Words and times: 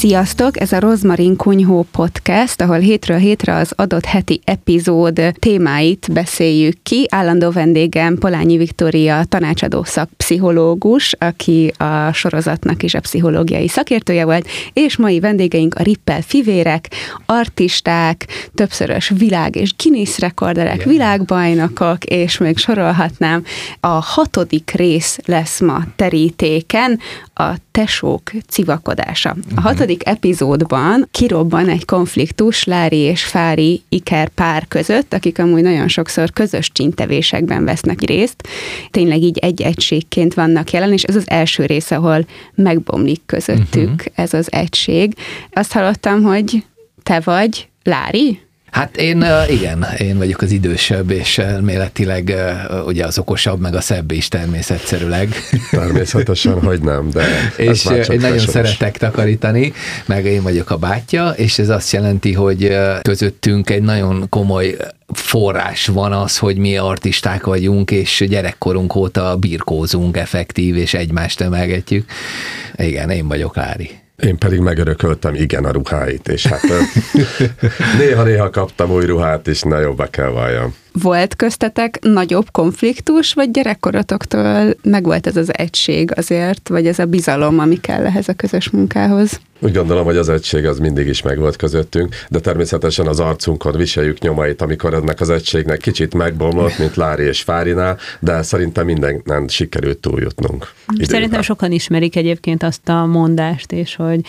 Sziasztok! 0.00 0.60
Ez 0.60 0.72
a 0.72 0.78
Rozmarin 0.80 1.36
Kunyhó 1.36 1.86
Podcast, 1.92 2.60
ahol 2.60 2.78
hétről 2.78 3.16
hétre 3.16 3.54
az 3.54 3.72
adott 3.76 4.04
heti 4.04 4.40
epizód 4.44 5.20
témáit 5.38 6.08
beszéljük 6.12 6.82
ki. 6.82 7.06
Állandó 7.10 7.50
vendégem 7.50 8.18
Polányi 8.18 8.56
Viktória 8.56 9.24
tanácsadó 9.24 9.84
szakpszichológus, 9.84 11.14
aki 11.18 11.72
a 11.76 12.12
sorozatnak 12.12 12.82
is 12.82 12.94
a 12.94 13.00
pszichológiai 13.00 13.68
szakértője 13.68 14.24
volt, 14.24 14.48
és 14.72 14.96
mai 14.96 15.20
vendégeink 15.20 15.74
a 15.74 15.82
Rippel 15.82 16.22
fivérek, 16.22 16.88
artisták, 17.26 18.26
többszörös 18.54 19.12
világ 19.18 19.56
és 19.56 19.74
Guinness 19.76 20.18
rekorderek, 20.18 20.76
yeah. 20.76 20.88
világbajnokok, 20.88 22.04
és 22.04 22.38
még 22.38 22.58
sorolhatnám. 22.58 23.44
A 23.80 23.86
hatodik 23.86 24.70
rész 24.70 25.18
lesz 25.24 25.60
ma 25.60 25.82
terítéken, 25.96 26.98
a 27.34 27.54
tesók 27.70 28.30
civakodása. 28.48 29.36
A 29.54 29.60
hatodik 29.60 30.06
epizódban 30.06 31.08
kirobban 31.10 31.68
egy 31.68 31.84
konfliktus 31.84 32.64
Lári 32.64 32.96
és 32.96 33.24
Fári 33.24 33.82
Iker 33.88 34.28
pár 34.28 34.68
között, 34.68 35.14
akik 35.14 35.38
amúgy 35.38 35.62
nagyon 35.62 35.88
sokszor 35.88 36.32
közös 36.32 36.72
csintevésekben 36.72 37.64
vesznek 37.64 38.00
részt. 38.00 38.48
Tényleg 38.90 39.22
így 39.22 39.38
egy 39.38 39.62
egységként 39.62 40.34
vannak 40.34 40.70
jelen, 40.70 40.92
és 40.92 41.02
ez 41.02 41.16
az 41.16 41.30
első 41.30 41.66
rész, 41.66 41.90
ahol 41.90 42.26
megbomlik 42.54 43.20
közöttük 43.26 43.90
uh-huh. 43.90 44.12
ez 44.14 44.34
az 44.34 44.52
egység. 44.52 45.14
Azt 45.52 45.72
hallottam, 45.72 46.22
hogy 46.22 46.64
te 47.02 47.20
vagy 47.20 47.68
Lári? 47.82 48.40
Hát 48.70 48.96
én 48.96 49.24
igen, 49.48 49.86
én 49.98 50.18
vagyok 50.18 50.42
az 50.42 50.50
idősebb, 50.50 51.10
és 51.10 51.38
elméletileg 51.38 52.34
ugye 52.86 53.04
az 53.04 53.18
okosabb, 53.18 53.60
meg 53.60 53.74
a 53.74 53.80
szebb 53.80 54.10
is 54.10 54.28
természetszerűleg. 54.28 55.34
Természetesen, 55.70 56.60
hogy 56.68 56.80
nem, 56.80 57.10
de 57.10 57.24
És 57.56 57.84
én 57.84 58.20
nagyon 58.20 58.38
szeretek 58.38 58.98
takarítani, 58.98 59.72
meg 60.06 60.24
én 60.24 60.42
vagyok 60.42 60.70
a 60.70 60.76
bátyja, 60.76 61.28
és 61.28 61.58
ez 61.58 61.68
azt 61.68 61.92
jelenti, 61.92 62.32
hogy 62.32 62.76
közöttünk 63.02 63.70
egy 63.70 63.82
nagyon 63.82 64.28
komoly 64.28 64.76
forrás 65.12 65.86
van 65.86 66.12
az, 66.12 66.38
hogy 66.38 66.56
mi 66.56 66.76
artisták 66.76 67.44
vagyunk, 67.44 67.90
és 67.90 68.24
gyerekkorunk 68.28 68.94
óta 68.94 69.36
birkózunk 69.36 70.16
effektív, 70.16 70.76
és 70.76 70.94
egymást 70.94 71.40
emelgetjük. 71.40 72.10
Igen, 72.76 73.10
én 73.10 73.28
vagyok 73.28 73.56
Lári. 73.56 73.99
Én 74.22 74.38
pedig 74.38 74.58
megörököltem 74.58 75.34
igen 75.34 75.64
a 75.64 75.70
ruháit, 75.70 76.28
és 76.28 76.46
hát 76.46 76.60
néha-néha 77.98 78.50
kaptam 78.50 78.90
új 78.90 79.04
ruhát 79.06 79.46
is, 79.46 79.62
na 79.62 79.78
jobbá 79.78 80.06
kell 80.06 80.28
valljam. 80.28 80.74
Volt 80.92 81.36
köztetek 81.36 81.98
nagyobb 82.00 82.50
konfliktus, 82.50 83.32
vagy 83.32 83.50
gyerekkoratoktól 83.50 84.74
megvolt 84.82 85.26
ez 85.26 85.36
az 85.36 85.56
egység 85.56 86.10
azért, 86.16 86.68
vagy 86.68 86.86
ez 86.86 86.98
a 86.98 87.04
bizalom, 87.04 87.58
ami 87.58 87.80
kell 87.80 88.06
ehhez 88.06 88.28
a 88.28 88.32
közös 88.32 88.70
munkához? 88.70 89.40
Úgy 89.58 89.72
gondolom, 89.72 90.04
hogy 90.04 90.16
az 90.16 90.28
egység 90.28 90.66
az 90.66 90.78
mindig 90.78 91.06
is 91.06 91.22
megvolt 91.22 91.56
közöttünk, 91.56 92.16
de 92.28 92.38
természetesen 92.40 93.06
az 93.06 93.20
arcunkon 93.20 93.76
viseljük 93.76 94.18
nyomait, 94.18 94.62
amikor 94.62 94.94
ennek 94.94 95.20
az 95.20 95.30
egységnek 95.30 95.78
kicsit 95.78 96.14
megbomlott, 96.14 96.78
mint 96.78 96.96
Lári 96.96 97.22
és 97.22 97.42
Fárinál, 97.42 97.98
de 98.20 98.42
szerintem 98.42 98.84
mindennen 98.84 99.48
sikerült 99.48 99.98
túljutnunk. 99.98 100.72
Időben. 100.88 101.08
Szerintem 101.08 101.42
sokan 101.42 101.72
ismerik 101.72 102.16
egyébként 102.16 102.62
azt 102.62 102.88
a 102.88 103.06
mondást, 103.06 103.72
és 103.72 103.96
hogy 103.96 104.20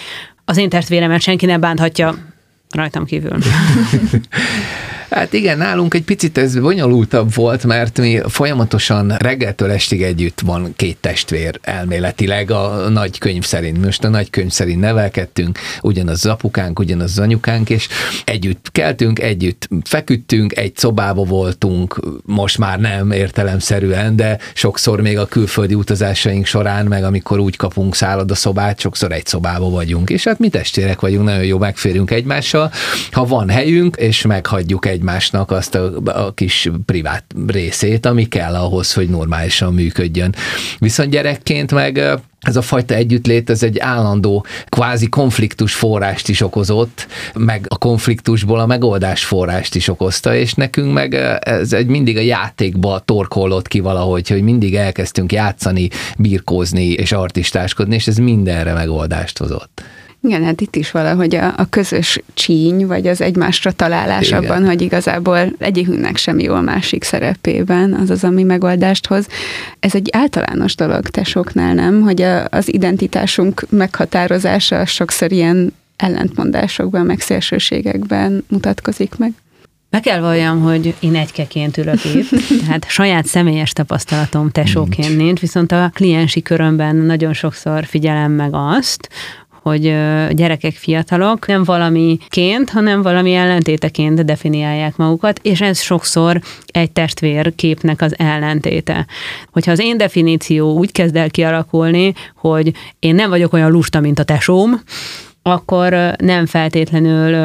az 0.46 0.58
én 0.58 0.70
testvéremet 0.70 1.22
senki 1.22 1.46
nem 1.46 1.60
bánthatja 1.60 2.16
rajtam 2.70 3.06
kívül. 3.06 3.38
Hát 5.12 5.34
igen, 5.34 5.58
nálunk 5.58 5.94
egy 5.94 6.04
picit 6.04 6.38
ez 6.38 6.60
bonyolultabb 6.60 7.34
volt, 7.34 7.66
mert 7.66 7.98
mi 8.00 8.20
folyamatosan 8.28 9.16
reggeltől 9.18 9.72
estig 9.72 10.02
együtt 10.02 10.40
van 10.40 10.74
két 10.76 10.98
testvér 11.00 11.60
elméletileg 11.62 12.52
a 12.52 12.90
nagy 12.90 13.18
könyv 13.18 13.44
szerint. 13.44 13.86
Most 13.86 14.04
a 14.04 14.10
nagy 14.10 14.30
könyv 14.30 14.52
szerint 14.52 14.80
nevelkedtünk, 14.80 15.60
ugyanaz 15.82 16.26
az 16.26 16.32
apukánk, 16.32 16.80
ugyanaz 16.80 17.12
az 17.12 17.20
anyukánk, 17.20 17.70
és 17.70 17.88
együtt 18.26 18.72
keltünk, 18.72 19.20
együtt 19.20 19.68
feküdtünk, 19.84 20.58
egy 20.58 20.78
szobába 20.78 21.24
voltunk, 21.24 22.00
most 22.26 22.58
már 22.58 22.80
nem 22.80 23.12
értelemszerűen, 23.12 24.16
de 24.16 24.38
sokszor 24.54 25.02
még 25.02 25.18
a 25.18 25.26
külföldi 25.26 25.74
utazásaink 25.74 26.46
során, 26.46 26.86
meg 26.86 27.04
amikor 27.04 27.40
úgy 27.40 27.56
kapunk 27.56 27.96
szobát, 28.30 28.80
sokszor 28.80 29.12
egy 29.12 29.26
szobába 29.26 29.70
vagyunk, 29.70 30.10
és 30.10 30.24
hát 30.24 30.40
mi 30.40 30.50
testvérek 30.50 31.00
vagyunk, 31.00 31.26
nagyon 31.26 31.46
jó 31.46 31.58
megférünk 31.58 32.12
egymással, 32.12 32.72
ha 33.12 33.26
van 33.26 33.50
helyünk, 33.50 33.96
és 33.96 34.22
meghagyjuk 34.22 34.86
egy 34.86 35.00
egymásnak 35.02 35.52
azt 35.52 35.76
a, 35.76 35.92
a 36.06 36.34
kis 36.34 36.70
privát 36.86 37.24
részét, 37.48 38.06
ami 38.06 38.28
kell 38.28 38.56
ahhoz, 38.56 38.94
hogy 38.94 39.10
normálisan 39.10 39.74
működjön. 39.74 40.36
Viszont 40.80 41.10
gyerekként 41.10 41.72
meg 41.72 42.20
ez 42.40 42.56
a 42.56 42.62
fajta 42.62 42.94
együttlét, 42.94 43.50
ez 43.50 43.64
egy 43.64 43.80
állandó 43.80 44.46
kvázi 44.70 45.10
konfliktus 45.10 45.74
forrást 45.74 46.30
is 46.30 46.42
okozott, 46.42 47.08
meg 47.34 47.66
a 47.68 47.78
konfliktusból 47.78 48.60
a 48.60 48.66
megoldás 48.66 49.26
forrást 49.26 49.76
is 49.76 49.88
okozta, 49.88 50.36
és 50.36 50.54
nekünk 50.54 50.94
meg 50.94 51.14
ez 51.40 51.74
egy 51.74 51.88
mindig 51.88 52.18
a 52.18 52.22
játékba 52.22 53.00
torkolott 53.00 53.68
ki 53.68 53.80
valahogy, 53.80 54.28
hogy 54.28 54.42
mindig 54.42 54.76
elkezdtünk 54.76 55.32
játszani, 55.32 55.90
birkózni 56.18 56.88
és 56.88 57.12
artistáskodni, 57.12 57.96
és 57.96 58.08
ez 58.08 58.18
mindenre 58.18 58.74
megoldást 58.74 59.38
hozott. 59.38 59.84
Igen, 60.24 60.44
hát 60.44 60.62
itt 60.62 60.76
is 60.76 60.92
valahogy 60.92 61.36
a, 61.36 61.54
a 61.58 61.66
közös 61.70 62.22
csíny, 62.34 62.88
vagy 62.88 63.08
az 63.08 63.22
egymásra 63.22 63.72
találás 63.72 64.28
Igen. 64.28 64.44
abban, 64.44 64.66
hogy 64.66 64.82
igazából 64.82 65.54
egyikünknek 65.58 66.18
sem 66.18 66.40
jó 66.40 66.54
a 66.54 66.62
másik 66.62 67.04
szerepében, 67.04 67.94
az 67.94 68.10
az, 68.10 68.24
ami 68.24 68.44
megoldást 68.44 69.08
hoz. 69.08 69.28
Ez 69.80 69.96
egy 69.96 70.10
általános 70.12 70.76
dolog 70.76 71.10
tesóknál, 71.10 71.74
nem? 71.74 72.02
Hogy 72.02 72.22
a, 72.22 72.46
az 72.50 72.74
identitásunk 72.74 73.66
meghatározása 73.70 74.86
sokszor 74.86 75.32
ilyen 75.32 75.74
ellentmondásokban, 75.96 77.06
meg 77.06 77.20
szélsőségekben 77.20 78.44
mutatkozik 78.50 79.18
meg. 79.18 79.32
Meg 79.90 80.02
kell 80.02 80.20
valljam, 80.20 80.62
hogy 80.62 80.96
én 81.00 81.16
egykeként 81.16 81.78
ülök 81.78 82.06
itt, 82.06 82.30
tehát 82.66 82.86
saját 83.00 83.26
személyes 83.26 83.72
tapasztalatom 83.72 84.50
tesóként 84.50 85.08
nincs. 85.08 85.22
nincs, 85.22 85.40
viszont 85.40 85.72
a 85.72 85.92
kliensi 85.94 86.42
körömben 86.42 86.96
nagyon 86.96 87.34
sokszor 87.34 87.86
figyelem 87.86 88.32
meg 88.32 88.50
azt, 88.52 89.10
hogy 89.62 89.82
gyerekek, 90.32 90.74
fiatalok 90.74 91.48
nem 91.48 91.64
valamiként, 91.64 92.70
hanem 92.70 93.02
valami 93.02 93.34
ellentéteként 93.34 94.26
definiálják 94.26 94.96
magukat, 94.96 95.40
és 95.44 95.62
ez 95.62 95.80
sokszor 95.80 96.42
egy 96.66 96.92
testvérképnek 96.92 98.02
az 98.02 98.14
ellentéte. 98.18 99.06
Hogyha 99.52 99.72
az 99.72 99.80
én 99.80 99.98
definíció 99.98 100.78
úgy 100.78 100.92
kezd 100.92 101.16
el 101.16 101.30
kialakulni, 101.30 102.14
hogy 102.36 102.74
én 103.00 103.16
nem 103.16 103.30
vagyok 103.30 103.54
olyan 103.54 103.72
lusta, 103.72 104.00
mint 104.00 104.20
a 104.20 104.24
tesóm, 104.24 104.82
akkor 105.44 106.16
nem 106.18 106.46
feltétlenül 106.46 107.38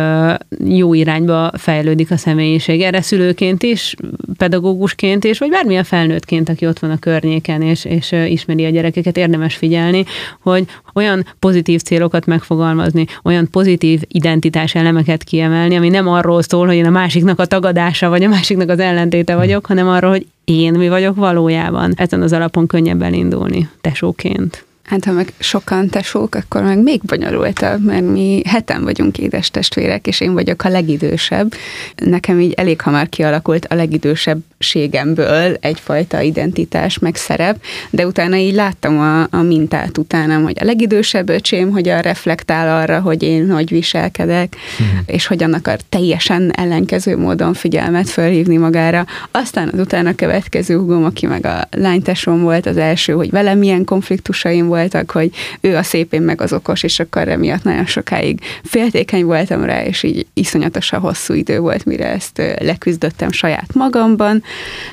jó 0.65 0.95
irányba 0.95 1.51
fejlődik 1.55 2.11
a 2.11 2.17
személyiség. 2.17 2.81
Erre 2.81 3.03
szülőként 3.03 3.63
is, 3.63 3.95
pedagógusként 4.37 5.25
is, 5.25 5.39
vagy 5.39 5.51
bármilyen 5.51 5.85
felnőttként, 5.85 6.49
aki 6.49 6.67
ott 6.67 6.79
van 6.79 6.91
a 6.91 6.99
környéken, 6.99 7.63
és, 7.63 7.85
és 7.85 8.13
ismeri 8.13 8.65
a 8.65 8.71
gyerekeket, 8.71 9.17
érdemes 9.17 9.55
figyelni, 9.55 10.05
hogy 10.43 10.65
olyan 10.95 11.27
pozitív 11.39 11.81
célokat 11.81 12.27
megfogalmazni, 12.27 13.07
olyan 13.23 13.49
pozitív 13.51 14.01
identitás 14.09 14.75
elemeket 14.75 15.25
kiemelni, 15.25 15.77
ami 15.77 15.89
nem 15.89 16.09
arról 16.09 16.43
szól, 16.43 16.67
hogy 16.67 16.77
én 16.77 16.87
a 16.87 16.91
másiknak 16.91 17.39
a 17.39 17.47
tagadása, 17.47 18.09
vagy 18.09 18.23
a 18.23 18.29
másiknak 18.29 18.69
az 18.69 18.79
ellentéte 18.79 19.37
vagyok, 19.37 19.67
hanem 19.67 19.89
arról, 19.89 20.11
hogy 20.11 20.27
én 20.45 20.73
mi 20.73 20.89
vagyok 20.89 21.17
valójában. 21.17 21.93
Ezen 21.97 22.23
az 22.23 22.33
alapon 22.33 22.67
könnyebb 22.67 23.03
elindulni 23.03 23.69
tesóként. 23.81 24.66
Hát 24.87 25.05
ha 25.05 25.13
meg 25.13 25.33
sokan 25.39 25.89
tesók, 25.89 26.35
akkor 26.35 26.63
meg 26.63 26.83
még 26.83 27.01
bonyolultabb, 27.03 27.85
mert 27.85 28.05
mi 28.11 28.43
heten 28.49 28.83
vagyunk 28.83 29.19
édes 29.19 29.51
testvérek, 29.51 30.07
és 30.07 30.21
én 30.21 30.33
vagyok 30.33 30.65
a 30.65 30.69
legidősebb. 30.69 31.55
Nekem 31.97 32.41
így 32.41 32.53
elég 32.53 32.81
hamar 32.81 33.09
kialakult 33.09 33.65
a 33.65 33.75
legidősebbségemből 33.75 35.57
egyfajta 35.61 36.21
identitás, 36.21 36.99
meg 36.99 37.17
szerep, 37.17 37.63
de 37.91 38.07
utána 38.07 38.37
így 38.37 38.55
láttam 38.55 38.99
a, 38.99 39.23
a 39.31 39.43
mintát 39.43 39.99
utánam, 39.99 40.43
hogy 40.43 40.57
a 40.61 40.65
legidősebb 40.65 41.29
öcsém 41.29 41.71
hogyan 41.71 42.01
reflektál 42.01 42.83
arra, 42.83 43.01
hogy 43.01 43.23
én 43.23 43.51
hogy 43.51 43.71
viselkedek, 43.71 44.57
hmm. 44.77 45.03
és 45.07 45.27
hogyan 45.27 45.53
akar 45.53 45.79
teljesen 45.89 46.51
ellenkező 46.51 47.17
módon 47.17 47.55
figyelmet 47.55 48.09
fölhívni 48.09 48.57
magára. 48.57 49.07
Aztán 49.31 49.71
az 49.73 49.79
utána 49.79 50.15
következő 50.15 50.77
hugom, 50.77 51.05
aki 51.05 51.27
meg 51.27 51.47
a 51.47 51.69
lánytesom 51.71 52.43
volt, 52.43 52.67
az 52.67 52.77
első, 52.77 53.13
hogy 53.13 53.31
velem 53.31 53.59
milyen 53.59 53.85
konfliktusaim 53.85 54.75
voltak, 54.77 55.11
hogy 55.11 55.31
ő 55.61 55.77
a 55.77 55.83
szépén 55.83 56.23
meg 56.23 56.41
az 56.41 56.53
okos, 56.53 56.83
és 56.83 57.01
akkor 57.01 57.29
emiatt 57.29 57.63
nagyon 57.63 57.87
sokáig 57.87 58.41
féltékeny 58.63 59.25
voltam 59.25 59.65
rá, 59.65 59.85
és 59.85 60.03
így 60.03 60.27
iszonyatosan 60.35 61.01
hosszú 61.01 61.35
idő 61.35 61.59
volt, 61.59 61.85
mire 61.85 62.09
ezt 62.09 62.43
leküzdöttem 62.61 63.31
saját 63.31 63.75
magamban. 63.75 64.43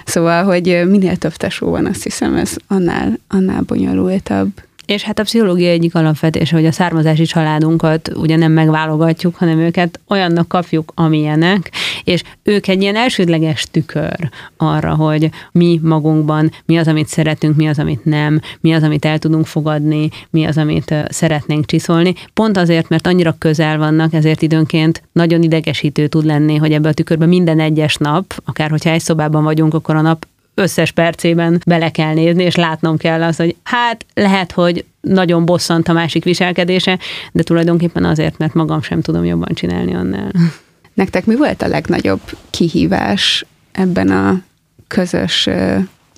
Szóval, 0.06 0.44
hogy 0.44 0.84
minél 0.88 1.16
több 1.16 1.36
tesó 1.36 1.70
van, 1.70 1.86
azt 1.86 2.04
hiszem, 2.04 2.36
ez 2.36 2.56
annál, 2.68 3.20
annál 3.28 3.62
bonyolultabb. 3.62 4.50
És 4.86 5.04
hát 5.04 5.20
a 5.20 5.24
pszichológia 5.24 5.70
egyik 5.70 5.96
alapvetése, 5.96 6.56
hogy 6.56 6.66
a 6.66 6.72
származási 6.72 7.24
családunkat 7.24 8.12
ugye 8.16 8.36
nem 8.36 8.52
megválogatjuk, 8.52 9.36
hanem 9.36 9.60
őket 9.60 10.00
olyannak 10.08 10.48
kapjuk, 10.48 10.92
amilyenek, 10.96 11.72
és 12.04 12.24
ők 12.44 12.68
egy 12.68 12.82
ilyen 12.82 12.96
elsődleges 12.96 13.66
tükör 13.72 14.30
arra, 14.58 14.96
hogy 14.96 15.30
mi 15.52 15.80
magunkban 15.84 16.52
mi 16.66 16.78
az, 16.78 16.88
amit 16.88 17.08
szeretünk, 17.08 17.56
mi 17.56 17.68
az, 17.68 17.80
amit 17.80 18.06
nem, 18.06 18.42
mi 18.60 18.74
az, 18.74 18.84
amit 18.84 19.06
el 19.06 19.18
tudunk 19.18 19.46
fogadni, 19.46 20.10
mi 20.30 20.46
az, 20.46 20.58
amit 20.58 20.96
szeretnénk 21.10 21.66
csiszolni. 21.66 22.14
Pont 22.34 22.58
azért, 22.58 22.90
mert 22.90 23.08
annyira 23.08 23.36
közel 23.38 23.78
vannak, 23.78 24.14
ezért 24.14 24.42
időnként 24.42 25.04
nagyon 25.12 25.44
idegesítő 25.44 26.08
tud 26.08 26.26
lenni, 26.26 26.56
hogy 26.56 26.72
ebbe 26.72 26.90
a 26.90 26.94
tükörbe 26.94 27.26
minden 27.26 27.60
egyes 27.60 27.96
nap, 27.96 28.42
akár 28.46 28.70
hogyha 28.70 28.90
egy 28.90 29.02
szobában 29.02 29.44
vagyunk, 29.44 29.74
akkor 29.74 29.96
a 29.96 30.02
nap 30.02 30.26
összes 30.56 30.92
percében 30.92 31.62
bele 31.66 31.90
kell 31.90 32.14
nézni, 32.14 32.44
és 32.44 32.56
látnom 32.56 32.98
kell 32.98 33.24
az, 33.24 33.36
hogy 33.36 33.56
hát 33.64 34.06
lehet, 34.14 34.52
hogy 34.52 34.86
nagyon 35.02 35.46
bosszant 35.46 35.88
a 35.88 35.94
másik 35.94 36.24
viselkedése, 36.24 37.00
de 37.32 37.44
tulajdonképpen 37.44 38.06
azért, 38.06 38.38
mert 38.38 38.54
magam 38.54 38.82
sem 38.82 39.02
tudom 39.02 39.26
jobban 39.26 39.54
csinálni 39.54 39.94
annál. 39.94 40.32
Nektek 40.94 41.26
mi 41.26 41.36
volt 41.36 41.62
a 41.62 41.68
legnagyobb 41.68 42.22
kihívás 42.50 43.46
ebben 43.72 44.12
a 44.12 44.42
közös 44.88 45.50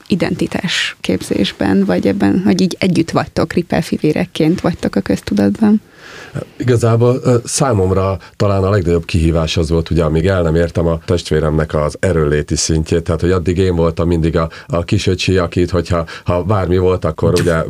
identitás 0.07 0.95
képzésben, 1.01 1.85
vagy 1.85 2.07
ebben, 2.07 2.41
hogy 2.45 2.61
így 2.61 2.75
együtt 2.79 3.11
vagytok, 3.11 3.53
ripelfivérekként 3.53 4.61
vagytok 4.61 4.95
a 4.95 5.01
köztudatban? 5.01 5.81
Igazából 6.57 7.21
számomra 7.43 8.17
talán 8.35 8.63
a 8.63 8.69
legnagyobb 8.69 9.05
kihívás 9.05 9.57
az 9.57 9.69
volt, 9.69 9.89
ugye 9.89 10.03
amíg 10.03 10.27
el 10.27 10.41
nem 10.41 10.55
értem 10.55 10.87
a 10.87 10.99
testvéremnek 11.05 11.73
az 11.73 11.97
erőléti 11.99 12.55
szintjét, 12.55 13.03
tehát 13.03 13.21
hogy 13.21 13.31
addig 13.31 13.57
én 13.57 13.75
voltam 13.75 14.07
mindig 14.07 14.37
a, 14.37 14.49
a 14.67 14.83
kisöcsi, 14.83 15.37
akit, 15.37 15.69
hogyha 15.69 16.05
ha 16.23 16.43
bármi 16.43 16.77
volt, 16.77 17.05
akkor 17.05 17.33
ugye 17.39 17.63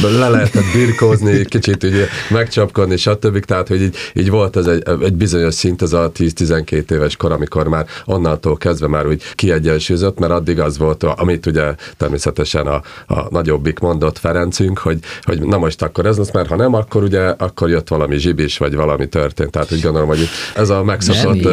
le 0.00 0.28
lehetett 0.28 0.72
birkózni, 0.74 1.44
kicsit 1.44 1.82
ugye 1.82 2.06
megcsapkodni, 2.30 2.96
stb. 2.96 3.44
Tehát, 3.44 3.68
hogy 3.68 3.82
így, 3.82 3.96
így 4.14 4.30
volt 4.30 4.56
ez 4.56 4.66
egy, 4.66 4.82
egy 5.02 5.14
bizonyos 5.14 5.54
szint, 5.54 5.82
ez 5.82 5.92
a 5.92 6.12
10-12 6.12 6.90
éves 6.90 7.16
kor, 7.16 7.32
amikor 7.32 7.68
már 7.68 7.86
onnantól 8.04 8.56
kezdve 8.56 8.88
már 8.88 9.06
úgy 9.06 9.22
kiegyensúlyozott, 9.34 10.18
mert 10.18 10.32
addig 10.32 10.60
az 10.60 10.78
volt, 10.78 11.02
amit 11.02 11.46
ugye 11.46 11.74
természetesen 11.96 12.66
a, 12.66 12.82
a 13.06 13.26
nagyobbik 13.30 13.78
mondott 13.78 14.18
Ferencünk, 14.18 14.78
hogy, 14.78 14.98
hogy 15.22 15.40
na 15.40 15.58
most 15.58 15.82
akkor 15.82 16.06
ez 16.06 16.16
lesz, 16.16 16.32
mert 16.32 16.48
ha 16.48 16.56
nem, 16.56 16.74
akkor 16.74 17.02
ugye 17.02 17.20
akkor 17.20 17.68
jött 17.68 17.85
valami 17.88 18.18
zsibis, 18.18 18.58
vagy 18.58 18.74
valami 18.74 19.08
történt. 19.08 19.50
Tehát 19.50 19.72
úgy 19.72 19.80
gondolom, 19.80 20.08
hogy 20.08 20.28
ez 20.54 20.70
a 20.70 20.84
megszokott 20.84 21.48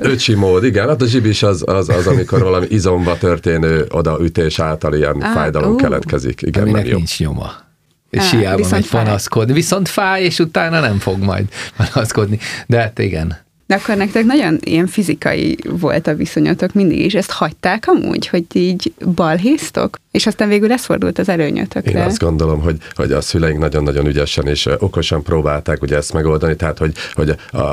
öcsi 0.00 0.34
mód. 0.34 0.64
Igen, 0.64 0.88
hát 0.88 1.02
a 1.02 1.06
zsibis 1.06 1.42
az, 1.42 1.62
az, 1.66 1.88
az, 1.88 2.06
amikor 2.06 2.42
valami 2.42 2.66
izomba 2.68 3.18
történő 3.18 3.86
odaütés 3.90 4.58
által 4.58 4.94
ilyen 4.94 5.20
ah, 5.20 5.32
fájdalom 5.32 5.72
uh. 5.72 5.80
keletkezik. 5.80 6.42
Igen, 6.42 6.68
nem 6.68 6.82
nincs 6.82 7.18
nyoma 7.18 7.64
és 8.10 8.30
hiába 8.30 8.66
megy 8.70 8.88
panaszkodni. 8.88 9.52
Viszont 9.52 9.88
fáj, 9.88 10.22
és 10.22 10.38
utána 10.38 10.80
nem 10.80 10.98
fog 10.98 11.18
majd 11.18 11.44
panaszkodni. 11.76 12.38
De 12.66 12.80
hát 12.80 12.98
igen. 12.98 13.45
De 13.66 13.74
akkor 13.74 13.96
nektek 13.96 14.24
nagyon 14.24 14.58
ilyen 14.60 14.86
fizikai 14.86 15.58
volt 15.68 16.06
a 16.06 16.14
viszonyatok 16.14 16.72
mindig 16.72 17.00
is. 17.00 17.14
Ezt 17.14 17.30
hagyták 17.30 17.84
amúgy, 17.86 18.26
hogy 18.26 18.44
így 18.52 18.92
balhéztok? 19.14 19.98
És 20.10 20.26
aztán 20.26 20.48
végül 20.48 20.72
ez 20.72 20.84
fordult 20.84 21.18
az 21.18 21.28
előnyötökre. 21.28 21.98
Én 21.98 22.06
azt 22.06 22.18
gondolom, 22.18 22.60
hogy, 22.60 22.76
hogy 22.94 23.12
a 23.12 23.20
szüleink 23.20 23.58
nagyon-nagyon 23.58 24.06
ügyesen 24.06 24.46
és 24.46 24.68
okosan 24.78 25.22
próbálták 25.22 25.82
ugye 25.82 25.96
ezt 25.96 26.12
megoldani, 26.12 26.56
tehát 26.56 26.78
hogy, 26.78 26.92
hogy 27.12 27.30
a, 27.52 27.64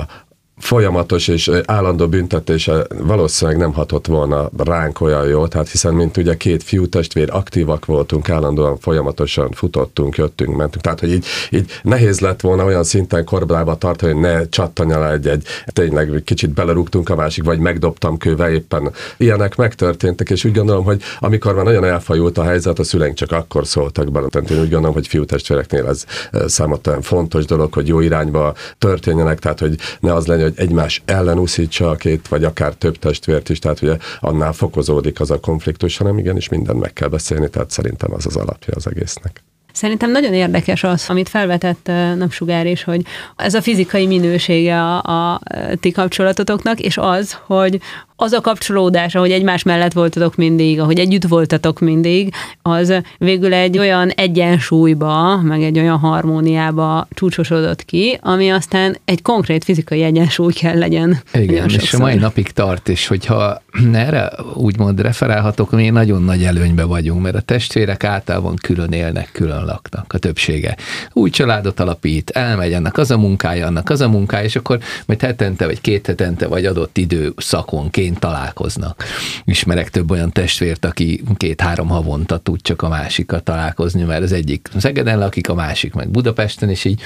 folyamatos 0.57 1.27
és 1.27 1.51
állandó 1.65 2.07
büntetése 2.07 2.85
valószínűleg 3.03 3.59
nem 3.59 3.73
hatott 3.73 4.05
volna 4.05 4.49
ránk 4.57 5.01
olyan 5.01 5.27
jól, 5.27 5.47
tehát 5.47 5.69
hiszen 5.69 5.93
mint 5.93 6.17
ugye 6.17 6.37
két 6.37 6.63
fiú 6.63 6.87
testvér 6.87 7.29
aktívak 7.31 7.85
voltunk, 7.85 8.29
állandóan 8.29 8.77
folyamatosan 8.77 9.51
futottunk, 9.51 10.17
jöttünk, 10.17 10.55
mentünk, 10.55 10.83
tehát 10.83 10.99
hogy 10.99 11.11
így, 11.11 11.25
így 11.49 11.71
nehéz 11.83 12.19
lett 12.19 12.41
volna 12.41 12.63
olyan 12.63 12.83
szinten 12.83 13.25
korbába 13.25 13.75
tartani, 13.75 14.11
hogy 14.11 14.21
ne 14.21 14.49
csattanja 14.49 14.99
le 14.99 15.11
egy, 15.11 15.27
egy 15.27 15.47
tényleg 15.65 16.21
kicsit 16.25 16.49
belerúgtunk 16.49 17.09
a 17.09 17.15
másik, 17.15 17.43
vagy 17.43 17.59
megdobtam 17.59 18.17
kővel 18.17 18.51
éppen. 18.51 18.91
Ilyenek 19.17 19.55
megtörténtek, 19.55 20.29
és 20.29 20.43
úgy 20.43 20.53
gondolom, 20.53 20.83
hogy 20.83 21.01
amikor 21.19 21.55
már 21.55 21.65
nagyon 21.65 21.83
elfajult 21.83 22.37
a 22.37 22.43
helyzet, 22.43 22.79
a 22.79 22.83
szüleink 22.83 23.15
csak 23.15 23.31
akkor 23.31 23.67
szóltak 23.67 24.11
bele. 24.11 24.27
Tehát 24.27 24.49
én 24.49 24.59
úgy 24.59 24.69
gondolom, 24.69 24.93
hogy 24.93 25.07
fiú 25.07 25.25
testvéreknél 25.25 25.87
ez 25.87 26.05
számomra 26.45 27.01
fontos 27.01 27.45
dolog, 27.45 27.73
hogy 27.73 27.87
jó 27.87 27.99
irányba 27.99 28.53
történjenek, 28.77 29.39
tehát 29.39 29.59
hogy 29.59 29.75
ne 29.99 30.13
az 30.13 30.25
legyen, 30.25 30.43
hogy 30.43 30.52
egymás 30.55 31.01
ellen 31.05 31.39
úszítsa 31.39 31.89
a 31.89 31.95
két, 31.95 32.27
vagy 32.27 32.43
akár 32.43 32.73
több 32.73 32.99
testvért 32.99 33.49
is, 33.49 33.59
tehát 33.59 33.81
ugye 33.81 33.97
annál 34.19 34.53
fokozódik 34.53 35.19
az 35.19 35.31
a 35.31 35.39
konfliktus, 35.39 35.97
hanem 35.97 36.17
igenis 36.17 36.49
mindent 36.49 36.79
meg 36.79 36.93
kell 36.93 37.07
beszélni, 37.07 37.49
tehát 37.49 37.71
szerintem 37.71 38.13
az 38.13 38.25
az 38.25 38.35
alapja 38.35 38.73
az 38.75 38.87
egésznek. 38.87 39.43
Szerintem 39.73 40.11
nagyon 40.11 40.33
érdekes 40.33 40.83
az, 40.83 41.05
amit 41.07 41.29
felvetett 41.29 41.91
Napsugár 42.17 42.65
is, 42.65 42.83
hogy 42.83 43.01
ez 43.35 43.53
a 43.53 43.61
fizikai 43.61 44.05
minősége 44.07 44.81
a, 44.81 44.97
a 45.33 45.41
ti 45.79 45.91
kapcsolatotoknak, 45.91 46.79
és 46.79 46.97
az, 46.97 47.37
hogy 47.45 47.79
az 48.15 48.31
a 48.31 48.41
kapcsolódás, 48.41 49.15
ahogy 49.15 49.31
egymás 49.31 49.63
mellett 49.63 49.93
voltatok 49.93 50.35
mindig, 50.35 50.79
ahogy 50.79 50.99
együtt 50.99 51.27
voltatok 51.27 51.79
mindig, 51.79 52.33
az 52.61 52.93
végül 53.17 53.53
egy 53.53 53.77
olyan 53.77 54.09
egyensúlyba, 54.09 55.41
meg 55.41 55.63
egy 55.63 55.79
olyan 55.79 55.97
harmóniába 55.97 57.07
csúcsosodott 57.09 57.85
ki, 57.85 58.19
ami 58.21 58.49
aztán 58.49 58.97
egy 59.05 59.21
konkrét 59.21 59.63
fizikai 59.63 60.03
egyensúly 60.03 60.53
kell 60.53 60.77
legyen. 60.77 61.17
Igen, 61.33 61.69
és 61.69 61.93
a 61.93 61.97
mai 61.97 62.15
napig 62.15 62.51
tart, 62.51 62.89
és 62.89 63.07
hogyha 63.07 63.61
erre 63.93 64.31
úgymond 64.53 65.01
referálhatok, 65.01 65.71
mi 65.71 65.89
nagyon 65.89 66.23
nagy 66.23 66.43
előnybe 66.43 66.83
vagyunk, 66.83 67.21
mert 67.21 67.35
a 67.35 67.41
testvérek 67.41 68.03
általában 68.03 68.55
külön 68.55 68.91
élnek, 68.91 69.29
külön 69.31 69.65
laknak, 69.65 70.13
a 70.13 70.17
többsége. 70.17 70.77
Új 71.13 71.29
családot 71.29 71.79
alapít, 71.79 72.29
elmegy 72.29 72.73
ennek 72.73 72.97
az 72.97 73.11
a 73.11 73.17
munkája, 73.17 73.67
annak 73.67 73.89
az 73.89 74.01
a 74.01 74.09
munkája, 74.09 74.43
és 74.43 74.55
akkor 74.55 74.79
majd 75.05 75.21
hetente, 75.21 75.65
vagy 75.65 75.81
két 75.81 76.07
hetente, 76.07 76.47
vagy 76.47 76.65
adott 76.65 76.97
idő 76.97 77.33
szakonként 77.37 78.02
rendszerint 78.03 78.19
találkoznak. 78.19 79.03
Ismerek 79.45 79.89
több 79.89 80.11
olyan 80.11 80.31
testvért, 80.31 80.85
aki 80.85 81.23
két-három 81.37 81.87
havonta 81.87 82.37
tud 82.37 82.61
csak 82.61 82.81
a 82.81 82.89
másikat 82.89 83.43
találkozni, 83.43 84.03
mert 84.03 84.23
az 84.23 84.31
egyik 84.31 84.69
Szegeden 84.77 85.19
lakik, 85.19 85.49
a 85.49 85.53
másik 85.53 85.93
meg 85.93 86.09
Budapesten, 86.09 86.69
és 86.69 86.85
így 86.85 87.01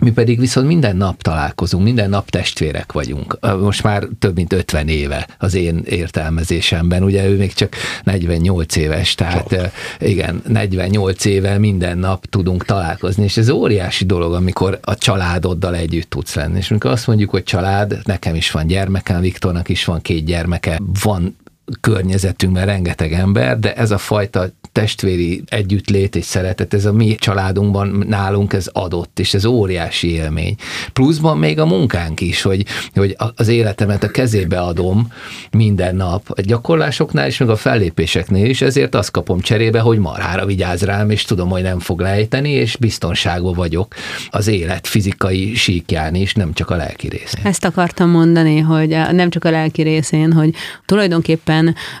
mi 0.00 0.10
pedig 0.10 0.40
viszont 0.40 0.66
minden 0.66 0.96
nap 0.96 1.22
találkozunk, 1.22 1.84
minden 1.84 2.08
nap 2.08 2.30
testvérek 2.30 2.92
vagyunk. 2.92 3.38
Most 3.60 3.82
már 3.82 4.08
több 4.18 4.34
mint 4.34 4.52
50 4.52 4.88
éve 4.88 5.28
az 5.38 5.54
én 5.54 5.82
értelmezésemben. 5.84 7.02
Ugye 7.02 7.28
ő 7.28 7.36
még 7.36 7.52
csak 7.52 7.74
48 8.02 8.76
éves, 8.76 9.14
tehát 9.14 9.48
Sok. 9.48 9.70
igen, 9.98 10.42
48 10.48 11.24
éve 11.24 11.58
minden 11.58 11.98
nap 11.98 12.26
tudunk 12.26 12.64
találkozni, 12.64 13.24
és 13.24 13.36
ez 13.36 13.48
óriási 13.48 14.04
dolog, 14.04 14.32
amikor 14.32 14.78
a 14.82 14.94
családoddal 14.94 15.74
együtt 15.74 16.10
tudsz 16.10 16.34
lenni. 16.34 16.56
És 16.56 16.70
amikor 16.70 16.90
azt 16.90 17.06
mondjuk, 17.06 17.30
hogy 17.30 17.42
család, 17.42 17.98
nekem 18.04 18.34
is 18.34 18.50
van 18.50 18.66
gyermekem, 18.66 19.20
Viktornak 19.20 19.68
is 19.68 19.84
van 19.84 20.00
két 20.00 20.24
gyermeke, 20.24 20.80
van 21.02 21.36
környezetünkben 21.80 22.66
rengeteg 22.66 23.12
ember, 23.12 23.58
de 23.58 23.74
ez 23.74 23.90
a 23.90 23.98
fajta 23.98 24.48
testvéri 24.72 25.42
együttlét 25.46 26.16
és 26.16 26.24
szeretet, 26.24 26.74
ez 26.74 26.84
a 26.84 26.92
mi 26.92 27.14
családunkban 27.14 28.04
nálunk 28.08 28.52
ez 28.52 28.66
adott, 28.72 29.18
és 29.18 29.34
ez 29.34 29.44
óriási 29.44 30.10
élmény. 30.10 30.54
Pluszban 30.92 31.38
még 31.38 31.58
a 31.58 31.66
munkánk 31.66 32.20
is, 32.20 32.42
hogy, 32.42 32.64
hogy 32.94 33.16
az 33.36 33.48
életemet 33.48 34.02
a 34.02 34.10
kezébe 34.10 34.60
adom 34.60 35.12
minden 35.50 35.96
nap, 35.96 36.22
a 36.28 36.40
gyakorlásoknál 36.40 37.26
is, 37.26 37.38
meg 37.38 37.48
a 37.48 37.56
fellépéseknél 37.56 38.50
is, 38.50 38.62
ezért 38.62 38.94
azt 38.94 39.10
kapom 39.10 39.40
cserébe, 39.40 39.80
hogy 39.80 39.98
marhára 39.98 40.46
vigyáz 40.46 40.82
rám, 40.82 41.10
és 41.10 41.24
tudom, 41.24 41.48
hogy 41.48 41.62
nem 41.62 41.78
fog 41.78 42.00
lejteni, 42.00 42.50
és 42.50 42.76
biztonságban 42.76 43.54
vagyok 43.54 43.94
az 44.30 44.46
élet 44.46 44.86
fizikai 44.86 45.54
síkján 45.54 46.14
is, 46.14 46.34
nem 46.34 46.52
csak 46.52 46.70
a 46.70 46.76
lelki 46.76 47.08
részén. 47.08 47.40
Ezt 47.42 47.64
akartam 47.64 48.10
mondani, 48.10 48.58
hogy 48.58 48.88
nem 49.12 49.30
csak 49.30 49.44
a 49.44 49.50
lelki 49.50 49.82
részén, 49.82 50.32
hogy 50.32 50.54
tulajdonképpen 50.84 51.55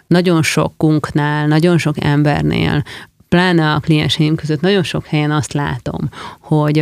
nagyon 0.06 0.42
sokunknál, 0.42 1.46
nagyon 1.46 1.78
sok 1.78 2.04
embernél 2.04 2.82
pláne 3.28 3.72
a 3.72 3.80
klienseim 3.80 4.34
között 4.34 4.60
nagyon 4.60 4.82
sok 4.82 5.06
helyen 5.06 5.30
azt 5.30 5.52
látom, 5.52 6.08
hogy 6.40 6.78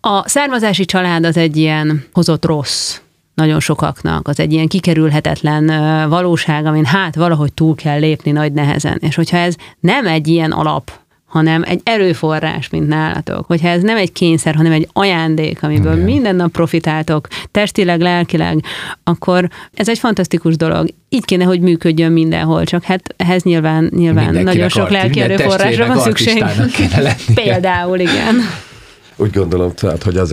a 0.00 0.28
származási 0.28 0.84
család 0.84 1.24
az 1.24 1.36
egy 1.36 1.56
ilyen 1.56 2.04
hozott 2.12 2.44
rossz 2.44 2.98
nagyon 3.34 3.60
sokaknak, 3.60 4.28
az 4.28 4.40
egy 4.40 4.52
ilyen 4.52 4.68
kikerülhetetlen 4.68 5.66
valóság, 6.08 6.66
amin 6.66 6.84
hát 6.84 7.14
valahogy 7.14 7.52
túl 7.52 7.74
kell 7.74 7.98
lépni 7.98 8.30
nagy 8.30 8.52
nehezen. 8.52 8.98
És 9.00 9.14
hogyha 9.14 9.36
ez 9.36 9.54
nem 9.80 10.06
egy 10.06 10.28
ilyen 10.28 10.52
alap 10.52 10.90
hanem 11.28 11.62
egy 11.66 11.80
erőforrás, 11.84 12.68
mint 12.68 12.88
nálatok. 12.88 13.46
Hogyha 13.46 13.68
ez 13.68 13.82
nem 13.82 13.96
egy 13.96 14.12
kényszer, 14.12 14.54
hanem 14.54 14.72
egy 14.72 14.88
ajándék, 14.92 15.62
amiből 15.62 15.92
Igen. 15.92 16.04
minden 16.04 16.36
nap 16.36 16.50
profitáltok, 16.50 17.28
testileg, 17.50 18.00
lelkileg, 18.00 18.64
akkor 19.04 19.48
ez 19.74 19.88
egy 19.88 19.98
fantasztikus 19.98 20.56
dolog. 20.56 20.88
Így 21.08 21.24
kéne, 21.24 21.44
hogy 21.44 21.60
működjön 21.60 22.12
mindenhol, 22.12 22.64
csak 22.64 22.84
hát 22.84 23.14
ehhez 23.16 23.42
nyilván, 23.42 23.90
nyilván 23.94 24.34
nagyon 24.34 24.68
sok 24.68 24.90
lelki 24.90 25.20
erőforrásra 25.20 25.86
van 25.86 25.98
szükség. 25.98 26.44
Például, 27.34 27.98
igen. 27.98 28.36
Úgy 29.20 29.30
gondolom, 29.30 29.74
tehát, 29.74 30.02
hogy 30.02 30.16
ez 30.16 30.32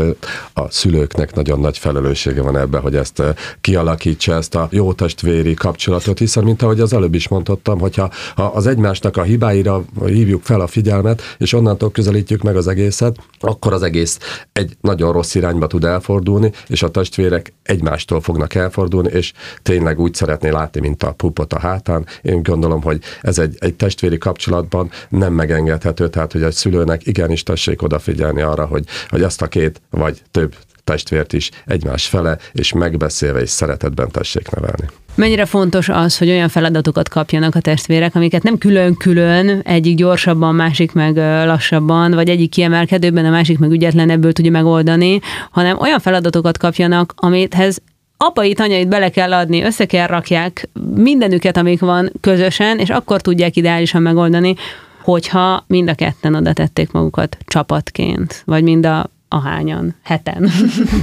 a 0.54 0.70
szülőknek 0.70 1.36
nagyon 1.36 1.60
nagy 1.60 1.78
felelőssége 1.78 2.42
van 2.42 2.58
ebben, 2.58 2.82
hogy 2.82 2.96
ezt 2.96 3.24
kialakítsa, 3.62 4.34
ezt 4.34 4.56
a 4.56 4.68
jó 4.72 4.94
testvéri 4.94 5.54
kapcsolatot, 5.54 6.20
hiszen, 6.20 6.44
mint 6.44 6.62
ahogy 6.62 6.80
az 6.80 6.94
előbb 6.94 7.14
is 7.14 7.28
mondottam, 7.28 7.80
hogyha 7.80 8.10
ha 8.36 8.44
az 8.44 8.68
egymásnak 8.68 9.18
a 9.18 9.24
hibáira 9.24 9.84
hívjuk 10.06 10.44
fel 10.44 10.62
a 10.62 10.68
figyelmet, 10.68 11.22
és 11.38 11.54
onnantól 11.54 11.92
közelítjük 11.92 12.42
meg 12.42 12.56
az 12.56 12.68
egészet, 12.68 13.18
akkor 13.40 13.74
az 13.74 13.82
egész 13.82 14.20
egy 14.52 14.78
nagyon 14.82 15.12
rossz 15.12 15.36
irányba 15.36 15.68
tud 15.68 15.84
elfordulni, 15.84 16.52
és 16.68 16.84
a 16.84 16.90
testvérek 16.90 17.54
egymástól 17.64 18.22
fognak 18.22 18.54
elfordulni, 18.54 19.10
és 19.10 19.34
tényleg 19.62 20.00
úgy 20.00 20.14
szeretné 20.14 20.50
látni, 20.50 20.80
mint 20.80 21.04
a 21.04 21.12
pupot 21.12 21.54
a 21.54 21.60
hátán. 21.60 22.06
Én 22.22 22.44
gondolom, 22.44 22.82
hogy 22.82 23.00
ez 23.22 23.40
egy, 23.40 23.56
egy 23.60 23.76
testvéri 23.76 24.18
kapcsolatban 24.18 24.92
nem 25.10 25.34
megengedhető, 25.34 26.10
tehát 26.10 26.32
hogy 26.32 26.44
egy 26.44 26.54
szülőnek 26.54 27.08
igenis 27.08 27.44
tessék 27.44 27.82
odafigyelni 27.82 28.42
arra, 28.42 28.66
hogy, 28.76 28.86
hogy 29.08 29.22
azt 29.22 29.42
a 29.42 29.48
két 29.48 29.82
vagy 29.90 30.22
több 30.32 30.56
testvért 30.84 31.34
is 31.34 31.50
egymás 31.66 32.08
fele, 32.08 32.38
és 32.52 32.74
megbeszélve 32.74 33.42
és 33.42 33.50
szeretetben 33.50 34.12
tessék 34.12 34.50
nevelni. 34.50 34.90
Mennyire 35.16 35.46
fontos 35.46 35.90
az, 35.90 36.18
hogy 36.18 36.30
olyan 36.30 36.50
feladatokat 36.50 37.10
kapjanak 37.10 37.56
a 37.56 37.60
testvérek, 37.60 38.16
amiket 38.16 38.44
nem 38.44 38.58
külön-külön, 38.58 39.62
egyik 39.64 39.96
gyorsabban, 39.96 40.56
másik 40.56 40.92
meg 40.92 41.16
lassabban, 41.46 42.12
vagy 42.12 42.30
egyik 42.30 42.50
kiemelkedőben, 42.50 43.26
a 43.26 43.30
másik 43.30 43.60
meg 43.60 43.72
ügyetlenebből 43.72 44.32
tudja 44.32 44.52
megoldani, 44.52 45.20
hanem 45.52 45.80
olyan 45.80 46.00
feladatokat 46.00 46.58
kapjanak, 46.58 47.14
amithez 47.16 47.82
apait, 48.18 48.60
anyait 48.60 48.88
bele 48.88 49.10
kell 49.10 49.34
adni, 49.34 49.64
össze 49.64 49.86
kell 49.86 50.08
rakják 50.08 50.70
mindenüket, 50.96 51.58
amik 51.58 51.80
van 51.80 52.12
közösen, 52.22 52.80
és 52.80 52.90
akkor 52.90 53.22
tudják 53.22 53.56
ideálisan 53.56 54.02
megoldani, 54.02 54.56
hogyha 55.06 55.64
mind 55.68 55.90
a 55.90 55.94
ketten 55.94 56.36
oda 56.36 56.54
tették 56.54 56.92
magukat 56.92 57.38
csapatként, 57.46 58.44
vagy 58.46 58.64
mind 58.64 58.86
a 58.86 59.10
ahányan, 59.28 59.96
heten. 60.04 60.50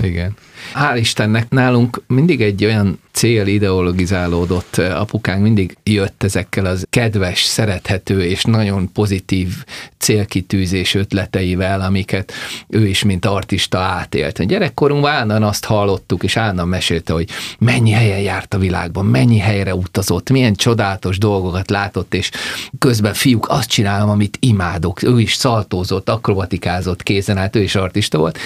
Igen. 0.03 0.35
Hál' 0.75 0.97
Istennek 0.99 1.51
nálunk 1.51 2.03
mindig 2.07 2.41
egy 2.41 2.65
olyan 2.65 2.99
cél 3.13 3.47
ideologizálódott 3.47 4.77
apukánk 4.77 5.43
mindig 5.43 5.77
jött 5.83 6.23
ezekkel 6.23 6.67
az 6.67 6.87
kedves, 6.91 7.43
szerethető 7.43 8.25
és 8.25 8.45
nagyon 8.45 8.93
pozitív 8.93 9.65
célkitűzés 9.99 10.95
ötleteivel, 10.95 11.81
amiket 11.81 12.33
ő 12.69 12.87
is, 12.87 13.03
mint 13.03 13.25
artista 13.25 13.79
átélt. 13.79 14.39
A 14.39 14.45
gyerekkorunkban 14.45 15.11
állandóan 15.11 15.43
azt 15.43 15.65
hallottuk, 15.65 16.23
és 16.23 16.37
állandóan 16.37 16.69
mesélte, 16.69 17.13
hogy 17.13 17.29
mennyi 17.59 17.91
helyen 17.91 18.21
járt 18.21 18.55
a 18.55 18.59
világban, 18.59 19.07
mennyi 19.07 19.39
helyre 19.39 19.75
utazott, 19.75 20.31
milyen 20.31 20.55
csodálatos 20.55 21.19
dolgokat 21.19 21.71
látott, 21.71 22.15
és 22.15 22.31
közben 22.79 23.15
fiúk 23.15 23.47
azt 23.49 23.69
csinálom, 23.69 24.11
amit 24.11 24.37
imádok. 24.41 25.03
Ő 25.03 25.21
is 25.21 25.35
szaltózott, 25.35 26.09
akrobatikázott 26.09 27.03
kézen 27.03 27.39
át, 27.39 27.57
ő 27.57 27.63
is 27.63 27.75
artista 27.75 28.19
volt. 28.19 28.39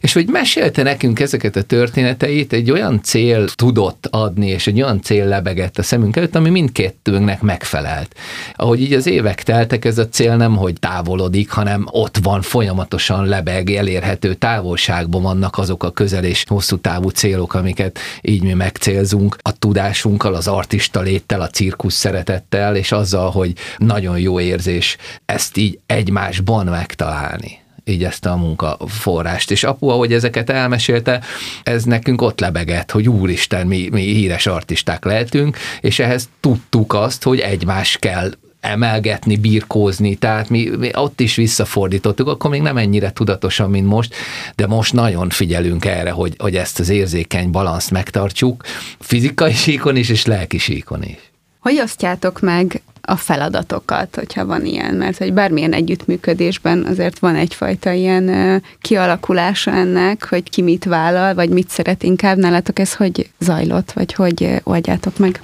És 0.00 0.12
hogy 0.12 0.28
mesélte 0.28 0.82
nekünk 0.82 1.20
ezeket 1.20 1.56
a 1.58 1.62
történeteit, 1.62 2.52
egy 2.52 2.70
olyan 2.70 3.02
cél 3.02 3.48
tudott 3.48 4.08
adni, 4.10 4.48
és 4.48 4.66
egy 4.66 4.82
olyan 4.82 5.02
cél 5.02 5.26
lebegett 5.26 5.78
a 5.78 5.82
szemünk 5.82 6.16
előtt, 6.16 6.34
ami 6.34 6.50
mindkettőnknek 6.50 7.40
megfelelt. 7.40 8.14
Ahogy 8.56 8.80
így 8.80 8.92
az 8.92 9.06
évek 9.06 9.42
teltek, 9.42 9.84
ez 9.84 9.98
a 9.98 10.08
cél 10.08 10.36
nem, 10.36 10.56
hogy 10.56 10.78
távolodik, 10.78 11.50
hanem 11.50 11.86
ott 11.90 12.18
van, 12.22 12.42
folyamatosan 12.42 13.24
lebeg, 13.24 13.70
elérhető 13.70 14.34
távolságban 14.34 15.22
vannak 15.22 15.58
azok 15.58 15.82
a 15.82 15.90
közel 15.90 16.24
és 16.24 16.44
hosszú 16.48 16.78
távú 16.78 17.08
célok, 17.08 17.54
amiket 17.54 17.98
így 18.20 18.42
mi 18.42 18.52
megcélzunk 18.52 19.36
a 19.42 19.58
tudásunkkal, 19.58 20.34
az 20.34 20.48
artista 20.48 21.00
léttel, 21.00 21.40
a 21.40 21.48
cirkusz 21.48 21.94
szeretettel, 21.94 22.76
és 22.76 22.92
azzal, 22.92 23.30
hogy 23.30 23.52
nagyon 23.78 24.18
jó 24.18 24.40
érzés 24.40 24.96
ezt 25.26 25.56
így 25.56 25.78
egymásban 25.86 26.66
megtalálni 26.66 27.66
így 27.88 28.04
ezt 28.04 28.26
a 28.26 28.36
munkaforrást. 28.36 29.50
És 29.50 29.64
apu, 29.64 29.88
ahogy 29.88 30.12
ezeket 30.12 30.50
elmesélte, 30.50 31.20
ez 31.62 31.84
nekünk 31.84 32.22
ott 32.22 32.40
lebegett, 32.40 32.90
hogy 32.90 33.08
úristen, 33.08 33.66
mi, 33.66 33.88
mi 33.92 34.02
híres 34.02 34.46
artisták 34.46 35.04
lehetünk, 35.04 35.56
és 35.80 35.98
ehhez 35.98 36.28
tudtuk 36.40 36.94
azt, 36.94 37.22
hogy 37.22 37.38
egymás 37.38 37.96
kell 37.96 38.30
emelgetni, 38.60 39.36
birkózni, 39.36 40.14
tehát 40.14 40.48
mi, 40.48 40.70
mi 40.78 40.90
ott 40.94 41.20
is 41.20 41.34
visszafordítottuk, 41.34 42.28
akkor 42.28 42.50
még 42.50 42.62
nem 42.62 42.76
ennyire 42.76 43.12
tudatosan, 43.12 43.70
mint 43.70 43.86
most, 43.86 44.14
de 44.56 44.66
most 44.66 44.92
nagyon 44.92 45.28
figyelünk 45.28 45.84
erre, 45.84 46.10
hogy, 46.10 46.34
hogy 46.38 46.56
ezt 46.56 46.78
az 46.78 46.88
érzékeny 46.88 47.50
balanszt 47.50 47.90
megtartsuk, 47.90 48.62
fizikai 48.98 49.52
síkon 49.52 49.96
is, 49.96 50.08
és 50.08 50.26
lelki 50.26 50.58
síkon 50.58 51.02
is. 51.02 51.18
Hogy 51.58 51.80
osztjátok 51.80 52.40
meg 52.40 52.82
a 53.08 53.16
feladatokat, 53.16 54.14
hogyha 54.14 54.46
van 54.46 54.64
ilyen, 54.64 54.94
mert 54.94 55.18
hogy 55.18 55.32
bármilyen 55.32 55.72
együttműködésben 55.72 56.84
azért 56.84 57.18
van 57.18 57.34
egyfajta 57.34 57.92
ilyen 57.92 58.62
kialakulása 58.80 59.70
ennek, 59.70 60.26
hogy 60.28 60.50
ki 60.50 60.62
mit 60.62 60.84
vállal, 60.84 61.34
vagy 61.34 61.48
mit 61.48 61.68
szeret 61.68 62.02
inkább. 62.02 62.38
Nálatok 62.38 62.78
ez 62.78 62.94
hogy 62.94 63.30
zajlott, 63.38 63.92
vagy 63.92 64.12
hogy 64.12 64.60
oldjátok 64.62 65.18
meg? 65.18 65.42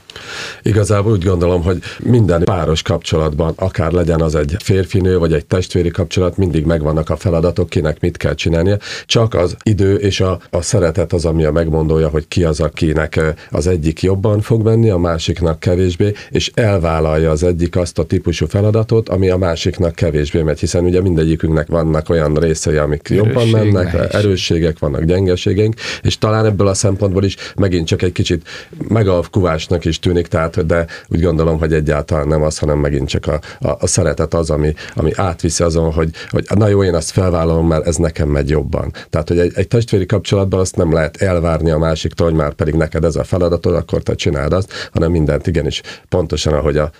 Igazából 0.62 1.12
úgy 1.12 1.24
gondolom, 1.24 1.62
hogy 1.62 1.78
minden 2.02 2.44
páros 2.44 2.82
kapcsolatban, 2.82 3.52
akár 3.56 3.92
legyen 3.92 4.20
az 4.20 4.34
egy 4.34 4.56
férfinő, 4.62 5.18
vagy 5.18 5.32
egy 5.32 5.46
testvéri 5.46 5.90
kapcsolat, 5.90 6.36
mindig 6.36 6.64
megvannak 6.64 7.10
a 7.10 7.16
feladatok, 7.16 7.68
kinek 7.68 8.00
mit 8.00 8.16
kell 8.16 8.34
csinálnia. 8.34 8.76
Csak 9.06 9.34
az 9.34 9.56
idő 9.62 9.94
és 9.94 10.20
a, 10.20 10.40
a 10.50 10.62
szeretet 10.62 11.12
az, 11.12 11.24
ami 11.24 11.44
a 11.44 11.52
megmondója, 11.52 12.08
hogy 12.08 12.28
ki 12.28 12.44
az, 12.44 12.60
akinek 12.60 13.20
az 13.50 13.66
egyik 13.66 14.02
jobban 14.02 14.40
fog 14.40 14.62
menni, 14.62 14.90
a 14.90 14.98
másiknak 14.98 15.60
kevésbé, 15.60 16.12
és 16.30 16.50
elvállalja 16.54 17.30
az 17.30 17.42
egyik 17.54 17.76
azt 17.76 17.98
a 17.98 18.04
típusú 18.04 18.46
feladatot, 18.46 19.08
ami 19.08 19.30
a 19.30 19.36
másiknak 19.36 19.94
kevésbé 19.94 20.42
megy, 20.42 20.58
hiszen 20.58 20.84
ugye 20.84 21.00
mindegyikünknek 21.00 21.66
vannak 21.66 22.08
olyan 22.08 22.34
részei, 22.34 22.76
amik 22.76 23.08
jobban 23.08 23.48
mennek, 23.48 23.92
nehéz. 23.92 24.10
erősségek 24.10 24.78
vannak, 24.78 25.04
gyengeségeink, 25.04 25.74
és 26.02 26.18
talán 26.18 26.46
ebből 26.46 26.66
a 26.66 26.74
szempontból 26.74 27.24
is 27.24 27.36
megint 27.56 27.86
csak 27.86 28.02
egy 28.02 28.12
kicsit 28.12 28.48
megalkuvásnak 28.88 29.84
is 29.84 29.98
tűnik, 29.98 30.26
tehát, 30.26 30.66
de 30.66 30.86
úgy 31.08 31.20
gondolom, 31.20 31.58
hogy 31.58 31.72
egyáltalán 31.72 32.28
nem 32.28 32.42
az, 32.42 32.58
hanem 32.58 32.78
megint 32.78 33.08
csak 33.08 33.26
a, 33.26 33.40
a, 33.60 33.76
a 33.78 33.86
szeretet 33.86 34.34
az, 34.34 34.50
ami, 34.50 34.74
ami 34.94 35.10
átviszi 35.14 35.62
azon, 35.62 35.92
hogy, 35.92 36.10
hogy 36.30 36.46
na 36.54 36.68
jó, 36.68 36.84
én 36.84 36.94
azt 36.94 37.10
felvállalom, 37.10 37.66
mert 37.66 37.86
ez 37.86 37.96
nekem 37.96 38.28
megy 38.28 38.50
jobban. 38.50 38.92
Tehát, 39.10 39.28
hogy 39.28 39.38
egy, 39.38 39.52
egy 39.54 39.68
testvéri 39.68 40.06
kapcsolatban 40.06 40.60
azt 40.60 40.76
nem 40.76 40.92
lehet 40.92 41.16
elvárni 41.16 41.70
a 41.70 41.78
másiktól, 41.78 42.26
hogy 42.26 42.36
már 42.36 42.52
pedig 42.52 42.74
neked 42.74 43.04
ez 43.04 43.16
a 43.16 43.24
feladatod, 43.24 43.74
akkor 43.74 44.02
te 44.02 44.14
csináld 44.14 44.52
azt, 44.52 44.90
hanem 44.92 45.10
mindent 45.10 45.46
igenis 45.46 45.80
pontosan, 46.08 46.52
ahogy 46.52 46.76
a 46.76 46.90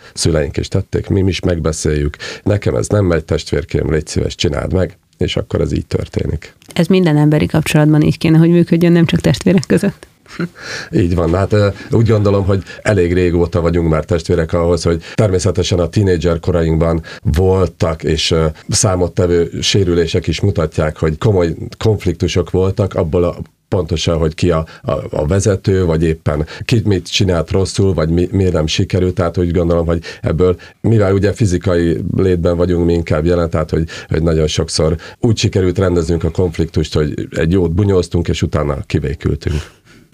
szüleink 0.45 0.57
is 0.57 0.69
tették, 0.69 1.09
mi 1.09 1.29
is 1.29 1.41
megbeszéljük. 1.41 2.17
Nekem 2.43 2.75
ez 2.75 2.89
nem 2.89 3.05
megy, 3.05 3.25
testvérkém, 3.25 3.91
légy 3.91 4.07
szíves, 4.07 4.35
csináld 4.35 4.73
meg, 4.73 4.97
és 5.19 5.37
akkor 5.37 5.61
ez 5.61 5.73
így 5.73 5.87
történik. 5.87 6.55
Ez 6.73 6.87
minden 6.87 7.17
emberi 7.17 7.47
kapcsolatban 7.47 8.03
így 8.03 8.19
kéne, 8.19 8.39
hogy 8.39 8.51
működjön, 8.51 8.93
nem 8.93 9.07
csak 9.07 9.21
testvérek 9.21 9.65
között. 9.67 10.07
Így 10.91 11.15
van, 11.15 11.35
hát 11.35 11.55
úgy 11.91 12.09
gondolom, 12.09 12.45
hogy 12.45 12.63
elég 12.83 13.13
régóta 13.13 13.61
vagyunk 13.61 13.89
már 13.89 14.05
testvérek 14.05 14.53
ahhoz, 14.53 14.83
hogy 14.83 15.03
természetesen 15.15 15.79
a 15.79 15.89
tínédzser 15.89 16.41
korainkban 16.41 17.03
voltak, 17.23 18.03
és 18.03 18.35
számottevő 18.69 19.51
sérülések 19.61 20.27
is 20.27 20.41
mutatják, 20.41 20.97
hogy 20.97 21.19
komoly 21.19 21.55
konfliktusok 21.79 22.51
voltak, 22.51 22.95
abból 22.95 23.25
a 23.25 23.37
pontosan, 23.75 24.19
hogy 24.19 24.35
ki 24.35 24.51
a, 24.51 24.67
a, 24.83 24.93
a 25.11 25.27
vezető, 25.27 25.85
vagy 25.85 26.03
éppen 26.03 26.47
ki 26.65 26.83
mit 26.85 27.11
csinált 27.11 27.51
rosszul, 27.51 27.95
vagy 27.95 28.09
mi, 28.09 28.29
miért 28.31 28.53
nem 28.53 28.67
sikerült, 28.67 29.15
tehát 29.15 29.39
úgy 29.39 29.51
gondolom, 29.51 29.87
hogy 29.87 30.03
ebből, 30.23 30.57
mivel 30.81 31.15
ugye 31.15 31.33
fizikai 31.33 31.99
létben 32.17 32.57
vagyunk 32.57 32.87
mi 32.87 32.93
inkább 32.93 33.25
jelen, 33.25 33.51
tehát 33.51 33.71
hogy, 33.71 33.89
hogy 34.09 34.23
nagyon 34.23 34.47
sokszor 34.47 34.97
úgy 35.21 35.37
sikerült 35.37 35.79
rendeznünk 35.79 36.25
a 36.25 36.31
konfliktust, 36.31 36.95
hogy 36.95 37.29
egy 37.31 37.53
jót 37.53 37.73
bunyóztunk, 37.73 38.29
és 38.29 38.43
utána 38.43 38.77
kivékültünk. 38.87 39.63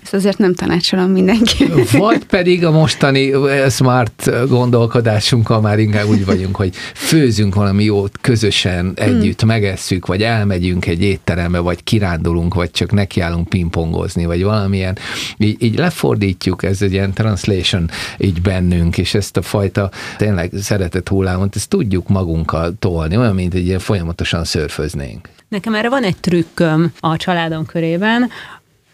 Ezt 0.03 0.15
azért 0.15 0.39
nem 0.39 0.55
tanácsolom 0.55 1.11
mindenki. 1.11 1.65
Vagy 1.93 2.25
pedig 2.25 2.65
a 2.65 2.71
mostani 2.71 3.33
smart 3.69 4.31
gondolkodásunkkal 4.49 5.61
már 5.61 5.79
inkább 5.79 6.07
úgy 6.07 6.25
vagyunk, 6.25 6.57
hogy 6.57 6.75
főzünk 6.95 7.55
valami 7.55 7.85
jót 7.85 8.19
közösen 8.21 8.93
együtt, 8.95 9.41
hmm. 9.41 9.49
megesszük, 9.49 10.07
vagy 10.07 10.23
elmegyünk 10.23 10.87
egy 10.87 11.03
étterembe, 11.03 11.59
vagy 11.59 11.85
kirándulunk, 11.85 12.55
vagy 12.55 12.71
csak 12.71 12.93
nekiállunk 12.93 13.49
pingpongozni, 13.49 14.25
vagy 14.25 14.43
valamilyen. 14.43 14.99
Így, 15.39 15.63
így 15.63 15.79
lefordítjuk, 15.79 16.63
ez 16.63 16.83
egy 16.83 16.93
ilyen 16.93 17.13
translation 17.13 17.91
így 18.19 18.43
bennünk, 18.43 18.99
és 18.99 19.15
ezt 19.15 19.37
a 19.37 19.43
fajta 19.43 19.91
tényleg 20.17 20.53
szeretett 20.61 21.09
hullámot, 21.09 21.57
ezt 21.57 21.69
tudjuk 21.69 22.09
magunkkal 22.09 22.75
tolni, 22.79 23.17
olyan, 23.17 23.35
mint 23.35 23.55
egy 23.55 23.67
ilyen 23.67 23.79
folyamatosan 23.79 24.45
szörföznénk. 24.45 25.29
Nekem 25.49 25.75
erre 25.75 25.89
van 25.89 26.03
egy 26.03 26.17
trükköm 26.17 26.93
a 27.01 27.17
családom 27.17 27.67
körében, 27.67 28.31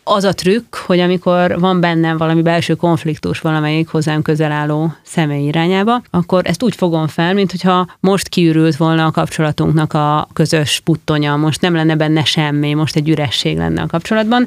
az 0.09 0.25
a 0.25 0.33
trükk, 0.33 0.75
hogy 0.75 1.01
amikor 1.01 1.61
van 1.61 1.81
bennem 1.81 2.17
valami 2.17 2.43
belső 2.43 2.75
konfliktus 2.75 3.41
valamelyik 3.41 3.89
hozzám 3.89 4.23
közel 4.23 4.53
álló 4.53 4.93
személy 5.03 5.47
irányába, 5.47 6.03
akkor 6.11 6.47
ezt 6.47 6.63
úgy 6.63 6.75
fogom 6.75 7.07
fel, 7.07 7.35
mint 7.35 7.51
hogyha 7.51 7.87
most 8.01 8.29
kiürült 8.29 8.77
volna 8.77 9.07
a 9.07 9.11
kapcsolatunknak 9.11 9.93
a 9.93 10.29
közös 10.33 10.81
puttonya, 10.85 11.37
most 11.37 11.61
nem 11.61 11.75
lenne 11.75 11.97
benne 11.97 12.25
semmi, 12.25 12.75
most 12.75 12.97
egy 12.97 13.09
üresség 13.09 13.57
lenne 13.57 13.83
a 13.83 13.87
kapcsolatban, 13.87 14.47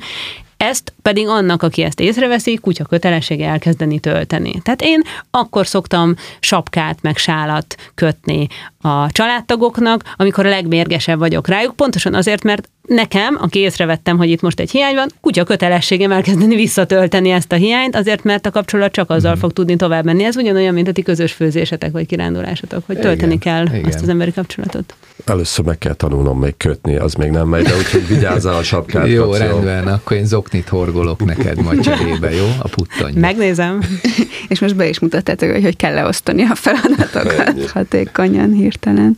ezt 0.58 0.94
pedig 1.02 1.28
annak, 1.28 1.64
aki 1.64 1.82
ezt 1.82 2.00
észreveszi, 2.00 2.56
kutya 2.56 2.84
kötelessége 2.84 3.50
elkezdeni 3.50 4.00
tölteni. 4.00 4.62
Tehát 4.64 4.82
én 4.82 5.02
akkor 5.32 5.68
szoktam 5.68 6.16
sapkát 6.40 7.02
meg 7.02 7.18
sálat 7.18 7.76
kötni 7.96 8.48
a 8.82 9.12
családtagoknak, 9.12 10.04
amikor 10.16 10.46
a 10.46 10.50
legmérgesebb 10.50 11.20
vagyok 11.20 11.48
rájuk, 11.48 11.76
pontosan 11.76 12.14
azért, 12.14 12.44
mert 12.44 12.70
nekem, 12.90 13.38
aki 13.42 13.60
észrevettem, 13.60 14.18
hogy 14.18 14.30
itt 14.30 14.42
most 14.42 14.60
egy 14.60 14.72
hiány 14.72 14.96
van, 14.96 15.08
kutya 15.22 15.44
kötelességem 15.44 16.12
elkezdeni 16.12 16.56
visszatölteni 16.56 17.30
ezt 17.30 17.52
a 17.52 17.56
hiányt, 17.56 17.96
azért, 17.96 18.24
mert 18.24 18.46
a 18.46 18.52
kapcsolat 18.52 18.92
csak 18.92 19.10
azzal 19.10 19.36
mm. 19.36 19.40
fog 19.40 19.54
tudni 19.54 19.76
tovább 19.76 20.06
menni. 20.06 20.24
Ez 20.24 20.36
ugyanolyan, 20.36 20.74
mint 20.74 20.88
a 20.88 20.92
ti 20.92 21.02
közös 21.02 21.32
főzésetek 21.32 21.92
vagy 21.92 22.06
kirándulásatok, 22.06 22.84
hogy 22.86 23.00
tölteni 23.00 23.34
igen, 23.34 23.66
kell 23.66 23.76
igen. 23.76 23.90
azt 23.90 24.02
az 24.02 24.10
emberi 24.10 24.32
kapcsolatot. 24.32 24.96
Először 25.26 25.66
meg 25.66 25.78
kell 25.78 25.94
tanulnom 25.94 26.40
még 26.40 26.58
kötni, 26.58 26.96
az 26.96 27.14
még 27.14 27.30
nem 27.30 27.48
megy, 27.48 27.64
de 27.64 27.78
úgyhogy 27.78 28.08
vigyázzál 28.08 28.56
a 28.56 28.64
sapkát. 28.64 29.08
jó, 29.08 29.24
kapsz, 29.24 29.38
rendben, 29.38 29.88
akkor 29.88 30.18
én 30.18 30.26
zoknit 30.26 30.68
horgolok 30.68 31.26
neked 31.26 31.62
majd 31.62 31.82
cserébe, 31.82 32.32
jó? 32.32 32.46
A 32.60 32.68
puttony. 32.68 33.14
Megnézem. 33.16 33.82
És 34.50 34.60
most 34.60 34.76
be 34.76 34.88
is 34.88 35.00
mutattátok, 35.00 35.52
hogy 35.52 35.64
hogy 35.64 35.76
kell 35.76 35.94
leosztani 35.94 36.44
a 36.44 36.56
feladatokat 36.56 37.70
hatékonyan, 37.70 38.52
hirtelen. 38.52 39.18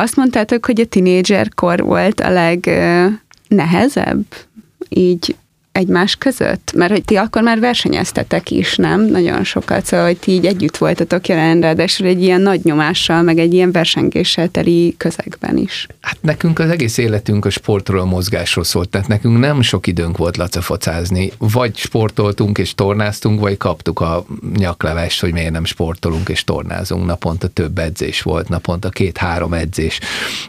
Azt 0.00 0.16
mondtátok, 0.16 0.66
hogy 0.66 0.80
a 0.80 0.84
tinédzserkor 0.84 1.82
volt 1.82 2.20
a 2.20 2.30
legnehezebb 2.30 4.24
így 4.88 5.36
egymás 5.80 6.16
között? 6.16 6.72
Mert 6.74 6.90
hogy 6.90 7.04
ti 7.04 7.16
akkor 7.16 7.42
már 7.42 7.60
versenyeztetek 7.60 8.50
is, 8.50 8.76
nem? 8.76 9.00
Nagyon 9.00 9.44
sokat, 9.44 9.84
szóval, 9.84 10.06
hogy 10.06 10.16
ti 10.16 10.30
így 10.30 10.46
együtt 10.46 10.76
voltatok 10.76 11.28
jelen, 11.28 11.60
ráadásul 11.60 12.06
egy 12.06 12.22
ilyen 12.22 12.40
nagy 12.40 12.60
nyomással, 12.62 13.22
meg 13.22 13.38
egy 13.38 13.54
ilyen 13.54 13.72
versengéssel 13.72 14.48
teli 14.48 14.94
közegben 14.96 15.56
is. 15.56 15.86
Hát 16.00 16.18
nekünk 16.20 16.58
az 16.58 16.70
egész 16.70 16.98
életünk 16.98 17.44
a 17.44 17.50
sportról, 17.50 18.00
a 18.00 18.04
mozgásról 18.04 18.64
szólt, 18.64 18.88
tehát 18.88 19.08
nekünk 19.08 19.38
nem 19.38 19.62
sok 19.62 19.86
időnk 19.86 20.16
volt 20.16 20.36
lacafocázni. 20.36 21.32
Vagy 21.38 21.76
sportoltunk 21.76 22.58
és 22.58 22.74
tornáztunk, 22.74 23.40
vagy 23.40 23.56
kaptuk 23.56 24.00
a 24.00 24.24
nyaklevest, 24.56 25.20
hogy 25.20 25.32
miért 25.32 25.52
nem 25.52 25.64
sportolunk 25.64 26.28
és 26.28 26.44
tornázunk. 26.44 27.06
Naponta 27.06 27.48
több 27.48 27.78
edzés 27.78 28.22
volt, 28.22 28.48
naponta 28.48 28.88
két-három 28.88 29.52
edzés, 29.52 30.00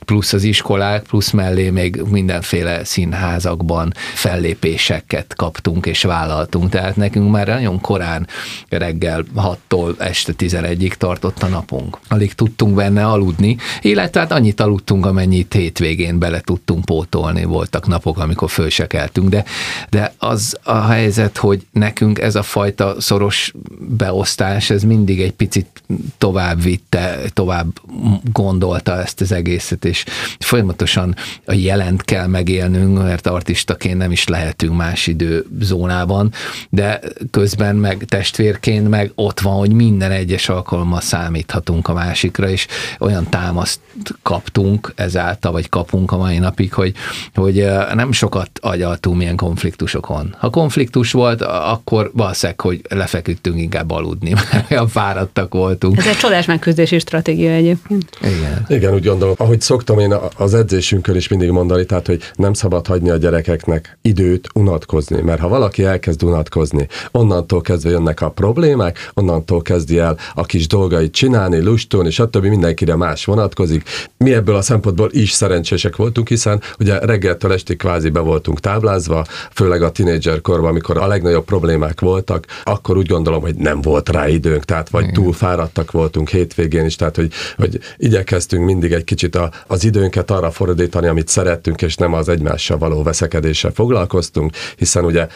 plusz 0.06 0.34
az 0.34 0.44
iskolák, 0.44 1.04
plusz 1.04 1.32
mellé 1.32 1.70
még 1.70 2.02
mindenféle 2.10 2.84
színházakban 2.84 3.94
fellépések 4.14 5.04
szerepeket 5.22 5.36
kaptunk 5.36 5.86
és 5.86 6.04
vállaltunk, 6.04 6.70
tehát 6.70 6.96
nekünk 6.96 7.32
már 7.32 7.48
nagyon 7.48 7.82
korán 7.82 8.28
reggel 8.70 9.24
6-tól 9.36 10.00
este 10.00 10.34
11-ig 10.38 10.94
tartott 10.94 11.44
a 11.44 11.48
napunk. 11.48 11.98
Alig 12.08 12.34
tudtunk 12.34 12.76
benne 12.76 13.06
aludni, 13.06 13.58
illetve 13.82 14.20
hát 14.20 14.32
annyit 14.32 14.60
aludtunk, 14.60 15.06
amennyit 15.06 15.54
hétvégén 15.54 16.20
bele 16.20 16.40
tudtunk 16.40 16.86
pótolni. 16.86 17.44
Voltak 17.44 17.88
napok, 17.88 18.18
amikor 18.18 18.50
fölsekeltünk, 18.50 19.30
de, 19.30 19.44
de 19.90 20.14
az 20.18 20.58
a 20.64 20.82
helyzet, 20.82 21.38
hogy 21.38 21.66
nekünk 21.72 22.20
ez 22.20 22.36
a 22.36 22.44
fajta 22.44 22.96
szoros 23.02 23.54
beosztás, 23.80 24.70
ez 24.70 24.84
mindig 24.84 25.22
egy 25.22 25.34
picit 25.34 25.84
tovább 26.18 26.62
vitte, 26.62 27.20
tovább 27.34 27.68
gondolta 28.32 29.02
ezt 29.02 29.22
az 29.22 29.32
egészet, 29.32 29.86
és 29.86 30.04
folyamatosan 30.40 31.16
a 31.46 31.54
jelent 31.54 32.04
kell 32.04 32.28
megélnünk, 32.28 32.98
mert 32.98 33.28
artistaként 33.28 33.98
nem 33.98 34.12
is 34.12 34.28
lehetünk 34.28 34.76
más 34.76 35.01
más 35.02 35.08
időzónában, 35.08 36.32
de 36.70 37.00
közben 37.32 37.76
meg 37.76 38.06
testvérként 38.08 38.90
meg 38.90 39.12
ott 39.16 39.40
van, 39.40 39.54
hogy 39.54 39.74
minden 39.74 40.12
egyes 40.12 40.50
alkalommal 40.50 41.02
számíthatunk 41.02 41.88
a 41.88 41.94
másikra, 41.94 42.50
és 42.50 42.68
olyan 43.00 43.30
támaszt 43.30 43.80
kaptunk 44.22 44.94
ezáltal, 44.96 45.52
vagy 45.52 45.70
kapunk 45.70 46.12
a 46.12 46.18
mai 46.18 46.38
napig, 46.38 46.74
hogy, 46.74 46.94
hogy 47.36 47.68
nem 47.94 48.12
sokat 48.12 48.50
agyaltunk 48.62 49.18
milyen 49.18 49.36
konfliktusokon. 49.36 50.36
Ha 50.38 50.50
konfliktus 50.50 51.12
volt, 51.12 51.42
akkor 51.42 52.12
valószínűleg, 52.14 52.62
hogy 52.62 52.82
lefeküdtünk 52.90 53.60
inkább 53.60 53.92
aludni, 53.92 54.34
mert 54.52 54.72
olyan 54.72 54.88
fáradtak 54.88 55.54
voltunk. 55.54 55.98
Ez 55.98 56.08
egy 56.08 56.18
csodás 56.18 56.46
megküzdési 56.46 57.00
stratégia 57.00 57.52
egyébként. 57.52 58.10
Igen. 58.22 58.66
Igen, 58.68 58.94
úgy 58.94 59.06
gondolom. 59.06 59.36
Ahogy 59.38 59.62
szoktam 59.62 60.00
én 60.00 60.14
az 60.38 60.54
edzésünkön 60.54 61.16
is 61.16 61.28
mindig 61.28 61.50
mondani, 61.50 61.86
tehát, 61.86 62.08
hogy 62.08 62.22
nem 62.36 62.54
szabad 62.54 62.88
hagyni 62.88 63.10
a 63.10 63.18
gyerekeknek 63.18 63.98
időt 64.02 64.48
unatkozni 64.54 64.91
unatkozni, 64.92 65.22
mert 65.22 65.42
ha 65.42 65.48
valaki 65.48 65.84
elkezd 65.84 66.24
unatkozni, 66.24 66.88
onnantól 67.12 67.62
kezdve 67.62 67.90
jönnek 67.90 68.22
a 68.22 68.30
problémák, 68.30 69.12
onnantól 69.14 69.62
kezdi 69.62 69.98
el 69.98 70.18
a 70.36 70.46
kis 70.46 70.68
dolgait 70.68 71.12
csinálni, 71.12 71.62
lustulni, 71.62 72.10
stb. 72.10 72.46
mindenkire 72.46 72.96
más 72.96 73.26
vonatkozik. 73.26 73.84
Mi 74.18 74.34
ebből 74.34 74.56
a 74.56 74.62
szempontból 74.62 75.10
is 75.12 75.32
szerencsések 75.32 75.96
voltunk, 75.96 76.28
hiszen 76.28 76.62
ugye 76.80 77.00
reggeltől 77.00 77.54
estig 77.54 77.78
kvázi 77.78 78.10
be 78.10 78.20
voltunk 78.20 78.60
táblázva, 78.60 79.26
főleg 79.54 79.82
a 79.82 79.92
tinédzser 79.92 80.42
korban, 80.42 80.70
amikor 80.70 80.98
a 80.98 81.08
legnagyobb 81.08 81.46
problémák 81.46 82.00
voltak, 82.00 82.46
akkor 82.64 82.98
úgy 82.98 83.08
gondolom, 83.08 83.42
hogy 83.42 83.56
nem 83.56 83.82
volt 83.82 84.10
rá 84.10 84.28
időnk, 84.28 84.66
tehát 84.66 84.90
vagy 84.90 85.12
túl 85.12 85.34
fáradtak 85.34 85.92
voltunk 85.92 86.30
hétvégén 86.30 86.86
is, 86.86 86.96
tehát 86.96 87.16
hogy, 87.16 87.32
hogy 87.58 87.80
igyekeztünk 87.98 88.66
mindig 88.66 88.92
egy 88.92 89.04
kicsit 89.04 89.36
a, 89.36 89.52
az 89.68 89.84
időnket 89.84 90.32
arra 90.32 90.52
fordítani, 90.52 91.08
amit 91.08 91.28
szerettünk, 91.28 91.82
és 91.82 91.96
nem 91.96 92.14
az 92.14 92.30
egymással 92.30 92.78
való 92.78 93.04
veszekedéssel 93.04 93.72
foglalkoztunk, 93.72 94.52
hiszen 94.82 95.06
ugye 95.06 95.28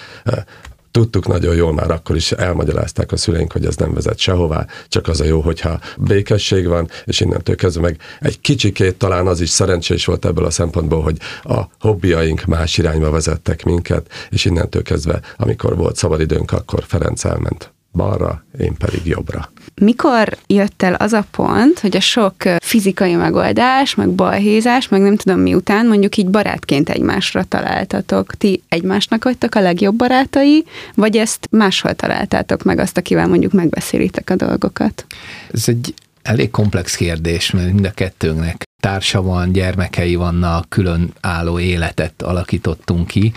tudtuk 0.92 1.28
nagyon 1.28 1.56
jól, 1.56 1.74
már 1.74 1.92
akkor 1.92 2.16
is 2.16 2.32
elmagyarázták 2.32 3.12
a 3.12 3.18
szüleink, 3.18 3.52
hogy 3.52 3.66
ez 3.66 3.76
nem 3.76 3.94
vezet 3.94 4.18
sehová, 4.18 4.66
csak 4.88 5.08
az 5.08 5.22
a 5.22 5.24
jó, 5.24 5.42
hogyha 5.42 5.80
békesség 5.98 6.68
van, 6.68 6.90
és 7.06 7.20
innentől 7.20 7.56
kezdve 7.56 7.82
meg 7.82 8.00
egy 8.20 8.42
kicsikét 8.42 8.96
talán 8.96 9.28
az 9.28 9.42
is 9.42 9.50
szerencsés 9.50 10.06
volt 10.06 10.26
ebből 10.26 10.46
a 10.46 10.50
szempontból, 10.50 11.02
hogy 11.02 11.18
a 11.44 11.62
hobbiaink 11.80 12.46
más 12.46 12.78
irányba 12.78 13.10
vezettek 13.10 13.64
minket, 13.64 14.12
és 14.30 14.46
innentől 14.46 14.82
kezdve, 14.82 15.20
amikor 15.38 15.76
volt 15.76 15.96
szabadidőnk, 15.96 16.52
akkor 16.52 16.84
Ferenc 16.88 17.26
elment 17.26 17.75
balra, 17.96 18.46
én 18.60 18.74
pedig 18.78 19.02
jobbra. 19.06 19.52
Mikor 19.82 20.38
jött 20.48 20.84
el 20.84 20.94
az 20.94 21.14
a 21.14 21.26
pont, 21.32 21.80
hogy 21.80 21.96
a 21.96 22.00
sok 22.00 22.36
fizikai 22.60 23.16
megoldás, 23.16 23.96
meg 23.96 24.10
balhézás, 24.10 24.88
meg 24.88 25.02
nem 25.02 25.16
tudom 25.16 25.40
miután, 25.40 25.88
mondjuk 25.88 26.18
így 26.18 26.30
barátként 26.30 26.90
egymásra 26.90 27.44
találtatok? 27.44 28.36
Ti 28.36 28.64
egymásnak 28.70 29.24
vagytok 29.24 29.56
a 29.56 29.62
legjobb 29.62 29.96
barátai, 29.96 30.66
vagy 30.96 31.18
ezt 31.18 31.48
máshol 31.52 31.94
találtátok 31.94 32.64
meg 32.64 32.80
azt, 32.80 32.98
akivel 32.98 33.28
mondjuk 33.28 33.52
megbeszélitek 33.52 34.30
a 34.30 34.36
dolgokat? 34.36 35.06
Ez 35.52 35.64
egy 35.66 35.94
elég 36.22 36.52
komplex 36.52 36.96
kérdés, 36.96 37.52
mert 37.52 37.74
mind 37.74 37.86
a 37.86 37.92
kettőnknek 37.92 38.65
társa 38.86 39.22
van, 39.22 39.52
gyermekei 39.52 40.16
vannak, 40.16 40.70
külön 40.70 41.14
álló 41.22 41.60
életet 41.60 42.22
alakítottunk 42.22 43.08
ki 43.08 43.34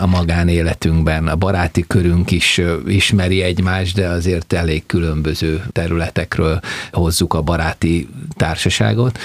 a 0.00 0.06
magánéletünkben. 0.06 1.28
A 1.28 1.36
baráti 1.36 1.84
körünk 1.86 2.30
is 2.30 2.60
ismeri 2.86 3.42
egymást, 3.42 3.94
de 3.94 4.08
azért 4.08 4.52
elég 4.52 4.86
különböző 4.86 5.64
területekről 5.72 6.60
hozzuk 6.92 7.34
a 7.34 7.42
baráti 7.42 8.08
társaságot 8.36 9.18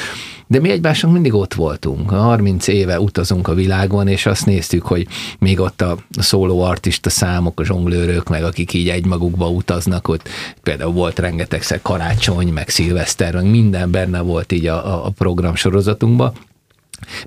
de 0.48 0.60
mi 0.60 0.70
egymásnak 0.70 1.12
mindig 1.12 1.34
ott 1.34 1.54
voltunk. 1.54 2.10
30 2.10 2.68
éve 2.68 3.00
utazunk 3.00 3.48
a 3.48 3.54
világon, 3.54 4.08
és 4.08 4.26
azt 4.26 4.46
néztük, 4.46 4.86
hogy 4.86 5.08
még 5.40 5.60
ott 5.60 5.82
a 5.82 5.98
szóló 6.20 6.62
artista 6.62 7.10
számok, 7.10 7.60
a 7.60 7.64
zsonglőrök, 7.64 8.30
meg 8.30 8.44
akik 8.44 8.74
így 8.74 8.90
egymagukba 8.90 9.50
utaznak, 9.50 10.08
ott 10.08 10.30
például 10.64 10.92
volt 10.92 11.20
rengetegszer 11.20 11.82
karácsony, 11.82 12.48
meg 12.48 12.70
szilveszter, 12.70 13.34
meg 13.34 13.50
minden 13.50 13.92
benne 13.92 14.20
volt 14.20 14.52
így 14.52 14.66
a, 14.66 15.06
a 15.06 15.10
program 15.10 15.56
sorozatunkban, 15.56 16.34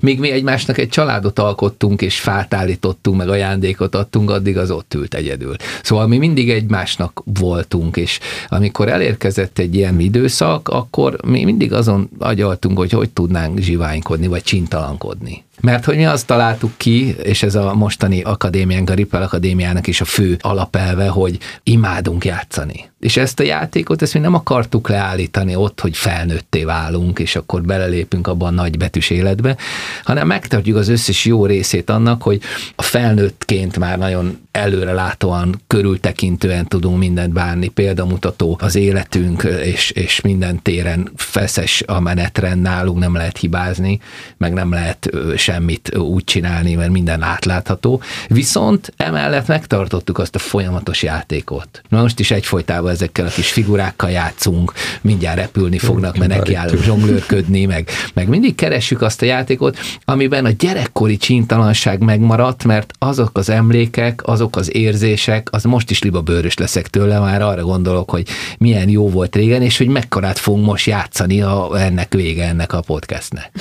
Míg 0.01 0.19
mi 0.19 0.31
egymásnak 0.31 0.77
egy 0.77 0.89
családot 0.89 1.39
alkottunk, 1.39 2.01
és 2.01 2.19
fát 2.19 2.53
állítottunk, 2.53 3.17
meg 3.17 3.29
ajándékot 3.29 3.95
adtunk, 3.95 4.29
addig 4.29 4.57
az 4.57 4.71
ott 4.71 4.93
ült 4.93 5.13
egyedül. 5.13 5.55
Szóval 5.83 6.07
mi 6.07 6.17
mindig 6.17 6.49
egymásnak 6.49 7.21
voltunk, 7.25 7.97
és 7.97 8.19
amikor 8.49 8.89
elérkezett 8.89 9.59
egy 9.59 9.75
ilyen 9.75 9.99
időszak, 9.99 10.67
akkor 10.67 11.17
mi 11.25 11.43
mindig 11.43 11.73
azon 11.73 12.09
agyaltunk, 12.19 12.77
hogy 12.77 12.91
hogy 12.91 13.09
tudnánk 13.09 13.59
zsiványkodni, 13.59 14.27
vagy 14.27 14.43
csintalankodni. 14.43 15.43
Mert 15.61 15.85
hogy 15.85 15.95
mi 15.95 16.05
azt 16.05 16.25
találtuk 16.25 16.71
ki, 16.77 17.15
és 17.23 17.43
ez 17.43 17.55
a 17.55 17.73
mostani 17.73 18.21
akadémiánk, 18.21 18.89
a 18.89 18.93
Ripple 18.93 19.19
Akadémiának 19.19 19.87
is 19.87 20.01
a 20.01 20.05
fő 20.05 20.37
alapelve, 20.41 21.07
hogy 21.07 21.37
imádunk 21.63 22.25
játszani. 22.25 22.89
És 23.01 23.17
ezt 23.17 23.39
a 23.39 23.43
játékot, 23.43 24.01
ezt 24.01 24.13
mi 24.13 24.19
nem 24.19 24.33
akartuk 24.33 24.89
leállítani 24.89 25.55
ott, 25.55 25.79
hogy 25.79 25.97
felnőtté 25.97 26.63
válunk, 26.63 27.19
és 27.19 27.35
akkor 27.35 27.61
belelépünk 27.61 28.27
abban 28.27 28.47
a 28.47 28.61
nagybetűs 28.61 29.09
életbe, 29.09 29.57
hanem 30.03 30.27
megtartjuk 30.27 30.77
az 30.77 30.87
összes 30.87 31.25
jó 31.25 31.45
részét 31.45 31.89
annak, 31.89 32.21
hogy 32.21 32.41
a 32.75 32.81
felnőttként 32.81 33.79
már 33.79 33.97
nagyon 33.97 34.39
előrelátóan, 34.51 35.61
körültekintően 35.67 36.67
tudunk 36.67 36.97
mindent 36.97 37.33
bánni, 37.33 37.67
példamutató 37.67 38.57
az 38.61 38.75
életünk, 38.75 39.43
és, 39.43 39.91
és 39.91 40.21
minden 40.21 40.61
téren 40.61 41.11
feszes 41.15 41.83
a 41.85 41.99
menetrend, 41.99 42.61
nálunk 42.61 42.99
nem 42.99 43.15
lehet 43.15 43.37
hibázni, 43.37 43.99
meg 44.37 44.53
nem 44.53 44.71
lehet 44.71 45.09
semmit 45.51 45.97
úgy 45.97 46.23
csinálni, 46.23 46.75
mert 46.75 46.91
minden 46.91 47.21
átlátható. 47.21 48.01
Viszont 48.27 48.93
emellett 48.97 49.47
megtartottuk 49.47 50.17
azt 50.17 50.35
a 50.35 50.39
folyamatos 50.39 51.03
játékot. 51.03 51.81
Na 51.89 52.01
most 52.01 52.19
is 52.19 52.31
egyfolytában 52.31 52.91
ezekkel 52.91 53.25
a 53.25 53.29
kis 53.29 53.51
figurákkal 53.51 54.09
játszunk, 54.09 54.73
mindjárt 55.01 55.37
repülni 55.37 55.77
fognak, 55.77 56.17
mert 56.17 56.31
nekiállunk 56.31 56.83
zsonglőrködni, 56.83 57.65
meg, 57.65 57.89
meg 58.13 58.27
mindig 58.27 58.55
keressük 58.55 59.01
azt 59.01 59.21
a 59.21 59.25
játékot, 59.25 59.79
amiben 60.05 60.45
a 60.45 60.49
gyerekkori 60.49 61.17
csintalanság 61.17 61.99
megmaradt, 61.99 62.63
mert 62.63 62.93
azok 62.99 63.37
az 63.37 63.49
emlékek, 63.49 64.21
az 64.23 64.41
azok 64.41 64.55
az 64.55 64.75
érzések, 64.75 65.47
az 65.51 65.63
most 65.63 65.91
is 65.91 66.01
liba 66.01 66.21
bőrös 66.21 66.57
leszek 66.57 66.87
tőle, 66.87 67.19
már 67.19 67.41
arra 67.41 67.63
gondolok, 67.63 68.09
hogy 68.09 68.27
milyen 68.57 68.89
jó 68.89 69.09
volt 69.09 69.35
régen, 69.35 69.61
és 69.61 69.77
hogy 69.77 69.87
mekkorát 69.87 70.39
fogunk 70.39 70.65
most 70.65 70.85
játszani, 70.85 71.41
a, 71.41 71.69
ennek 71.79 72.13
vége 72.13 72.47
ennek 72.47 72.73
a 72.73 72.81
podcastnek. 72.81 73.51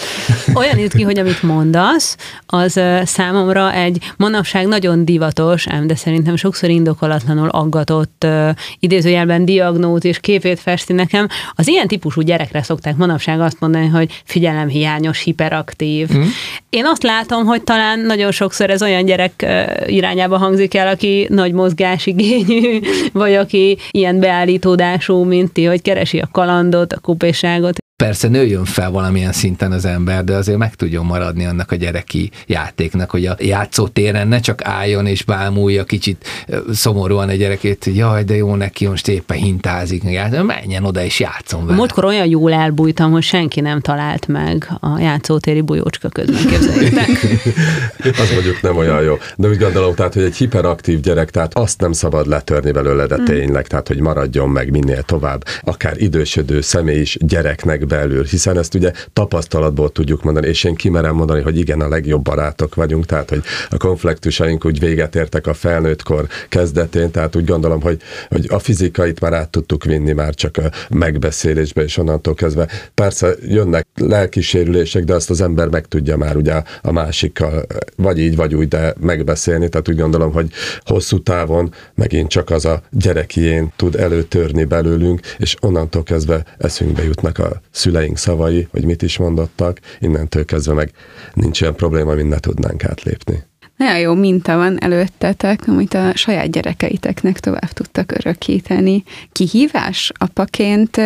Olyan 0.55 0.79
jut 0.79 0.92
ki, 0.92 1.03
hogy 1.03 1.18
amit 1.18 1.42
mondasz, 1.42 1.80
kazasz, 1.81 2.16
az 2.47 2.81
számomra 3.05 3.73
egy 3.73 3.99
manapság 4.16 4.66
nagyon 4.66 5.05
divatos, 5.05 5.66
ám 5.66 5.87
de 5.87 5.95
szerintem 5.95 6.37
sokszor 6.37 6.69
indokolatlanul 6.69 7.49
aggatott 7.49 8.27
idézőjelben 8.79 9.45
diagnózis 9.45 10.19
képét 10.19 10.61
festi 10.61 10.93
nekem. 10.93 11.29
Az 11.55 11.69
ilyen 11.69 11.87
típusú 11.87 12.21
gyerekre 12.21 12.62
szokták 12.62 12.97
manapság 12.97 13.40
azt 13.40 13.61
mondani, 13.61 13.87
hogy 13.87 14.23
figyelemhiányos, 14.25 15.23
hiperaktív. 15.23 16.09
Mm. 16.16 16.23
Én 16.71 16.87
azt 16.87 17.03
látom, 17.03 17.45
hogy 17.45 17.62
talán 17.62 18.01
nagyon 18.01 18.31
sokszor 18.31 18.71
ez 18.71 18.83
olyan 18.83 19.05
gyerek 19.05 19.47
irányába 19.87 20.38
hangzik 20.38 20.75
el, 20.75 20.88
aki 20.88 21.27
nagy 21.31 21.53
mozgásigényű, 21.53 22.81
vagy 23.12 23.35
aki 23.35 23.79
ilyen 23.90 24.21
beállítódású, 24.21 25.25
mint 25.25 25.53
ti, 25.53 25.64
hogy 25.64 25.83
keresi 25.83 26.19
a 26.19 26.29
kalandot, 26.33 26.93
a 26.93 27.01
kupéságot, 27.01 27.79
persze 28.01 28.29
nőjön 28.29 28.65
fel 28.65 28.91
valamilyen 28.91 29.33
szinten 29.33 29.73
az 29.73 29.85
ember, 29.85 30.25
de 30.25 30.35
azért 30.35 30.59
meg 30.59 30.75
tudjon 30.75 31.05
maradni 31.05 31.45
annak 31.45 31.73
a 31.73 31.75
gyereki 31.75 32.31
játéknak, 32.47 33.11
hogy 33.11 33.27
a 33.27 33.37
játszótéren 33.39 34.29
ne 34.29 34.41
csak 34.41 34.65
álljon 34.65 35.07
és 35.07 35.23
bámulja 35.23 35.85
kicsit 35.85 36.25
szomorúan 36.73 37.29
a 37.29 37.33
gyerekét, 37.33 37.85
hogy 37.85 37.97
jaj, 37.97 38.25
de 38.25 38.37
jó 38.37 38.55
neki, 38.55 38.87
most 38.87 39.09
éppen 39.09 39.37
hintázik, 39.37 40.03
menjen 40.43 40.85
oda 40.85 41.05
és 41.05 41.21
játszon 41.21 41.65
vele. 41.65 41.77
Múltkor 41.77 42.05
olyan 42.05 42.27
jól 42.27 42.53
elbújtam, 42.53 43.11
hogy 43.11 43.23
senki 43.23 43.61
nem 43.61 43.81
talált 43.81 44.27
meg 44.27 44.71
a 44.81 44.99
játszótéri 44.99 45.61
bujócska 45.61 46.09
közben, 46.09 46.47
képzeljétek. 46.47 47.09
az 48.23 48.33
mondjuk 48.33 48.63
nem 48.63 48.77
olyan 48.77 49.03
jó. 49.03 49.15
De 49.37 49.49
úgy 49.49 49.59
gondolom, 49.59 49.95
tehát, 49.95 50.15
hogy 50.15 50.23
egy 50.23 50.37
hiperaktív 50.37 51.01
gyerek, 51.01 51.31
tehát 51.31 51.55
azt 51.55 51.81
nem 51.81 51.93
szabad 51.93 52.27
letörni 52.27 52.71
belőle, 52.71 53.07
de 53.07 53.15
hmm. 53.15 53.25
tényleg, 53.25 53.67
tehát, 53.67 53.89
hogy 53.89 54.01
maradjon 54.01 54.49
meg 54.49 54.71
minél 54.71 55.03
tovább. 55.03 55.45
Akár 55.63 55.95
idősödő 55.97 56.61
személy 56.61 57.01
is 57.01 57.17
gyereknek 57.21 57.89
belül, 57.90 58.24
hiszen 58.24 58.59
ezt 58.59 58.74
ugye 58.74 58.92
tapasztalatból 59.12 59.92
tudjuk 59.92 60.22
mondani, 60.22 60.46
és 60.46 60.64
én 60.64 60.74
kimerem 60.74 61.14
mondani, 61.14 61.40
hogy 61.40 61.59
igen, 61.59 61.81
a 61.81 61.88
legjobb 61.88 62.22
barátok 62.22 62.74
vagyunk, 62.74 63.07
tehát 63.07 63.29
hogy 63.29 63.42
a 63.70 63.76
konfliktusaink 63.76 64.64
úgy 64.64 64.79
véget 64.79 65.16
értek 65.16 65.46
a 65.46 65.55
felnőttkor 65.55 66.26
kezdetén, 66.48 67.11
tehát 67.11 67.37
úgy 67.37 67.44
gondolom, 67.44 67.81
hogy, 67.81 68.00
hogy 68.29 68.46
a 68.48 68.59
fizikait 68.59 69.20
már 69.20 69.33
át 69.33 69.50
tudtuk 69.50 69.85
vinni 69.85 70.12
már 70.12 70.35
csak 70.35 70.57
a 70.57 70.70
megbeszélésbe, 70.88 71.83
és 71.83 71.96
onnantól 71.96 72.35
kezdve. 72.35 72.68
Persze 72.94 73.35
jönnek 73.42 73.87
lelkisérülések, 73.94 75.05
de 75.05 75.14
azt 75.14 75.31
az 75.31 75.40
ember 75.40 75.68
meg 75.68 75.87
tudja 75.87 76.16
már 76.16 76.37
ugye 76.37 76.62
a 76.83 76.92
másikkal, 76.92 77.66
vagy 77.96 78.18
így, 78.18 78.37
vagy 78.37 78.55
úgy, 78.55 78.68
de 78.68 78.94
megbeszélni, 79.00 79.68
tehát 79.68 79.88
úgy 79.88 79.96
gondolom, 79.96 80.33
hogy 80.33 80.50
hosszú 80.85 81.22
távon 81.22 81.74
megint 81.94 82.29
csak 82.29 82.50
az 82.50 82.64
a 82.64 82.83
gyerekién 82.90 83.72
tud 83.76 83.94
előtörni 83.94 84.64
belőlünk, 84.64 85.20
és 85.38 85.57
onnantól 85.61 86.03
kezdve 86.03 86.44
eszünkbe 86.59 87.05
jutnak 87.05 87.38
a 87.38 87.61
szüleink 87.81 88.19
szavai, 88.19 88.69
hogy 88.71 88.85
mit 88.85 89.03
is 89.03 89.19
mondottak, 89.19 89.79
innentől 89.99 90.45
kezdve 90.45 90.75
meg 90.75 90.90
nincs 91.35 91.62
olyan 91.62 91.77
probléma, 91.77 92.14
mint 92.14 92.29
ne 92.29 92.38
tudnánk 92.38 92.85
átlépni. 92.85 93.43
Nagyon 93.77 93.99
jó 93.99 94.14
minta 94.14 94.57
van 94.57 94.83
előttetek, 94.83 95.61
amit 95.66 95.95
a 95.95 96.12
saját 96.14 96.51
gyerekeiteknek 96.51 97.40
tovább 97.40 97.73
tudtak 97.73 98.12
örökíteni. 98.12 99.03
Kihívás 99.33 100.12
apaként 100.19 100.97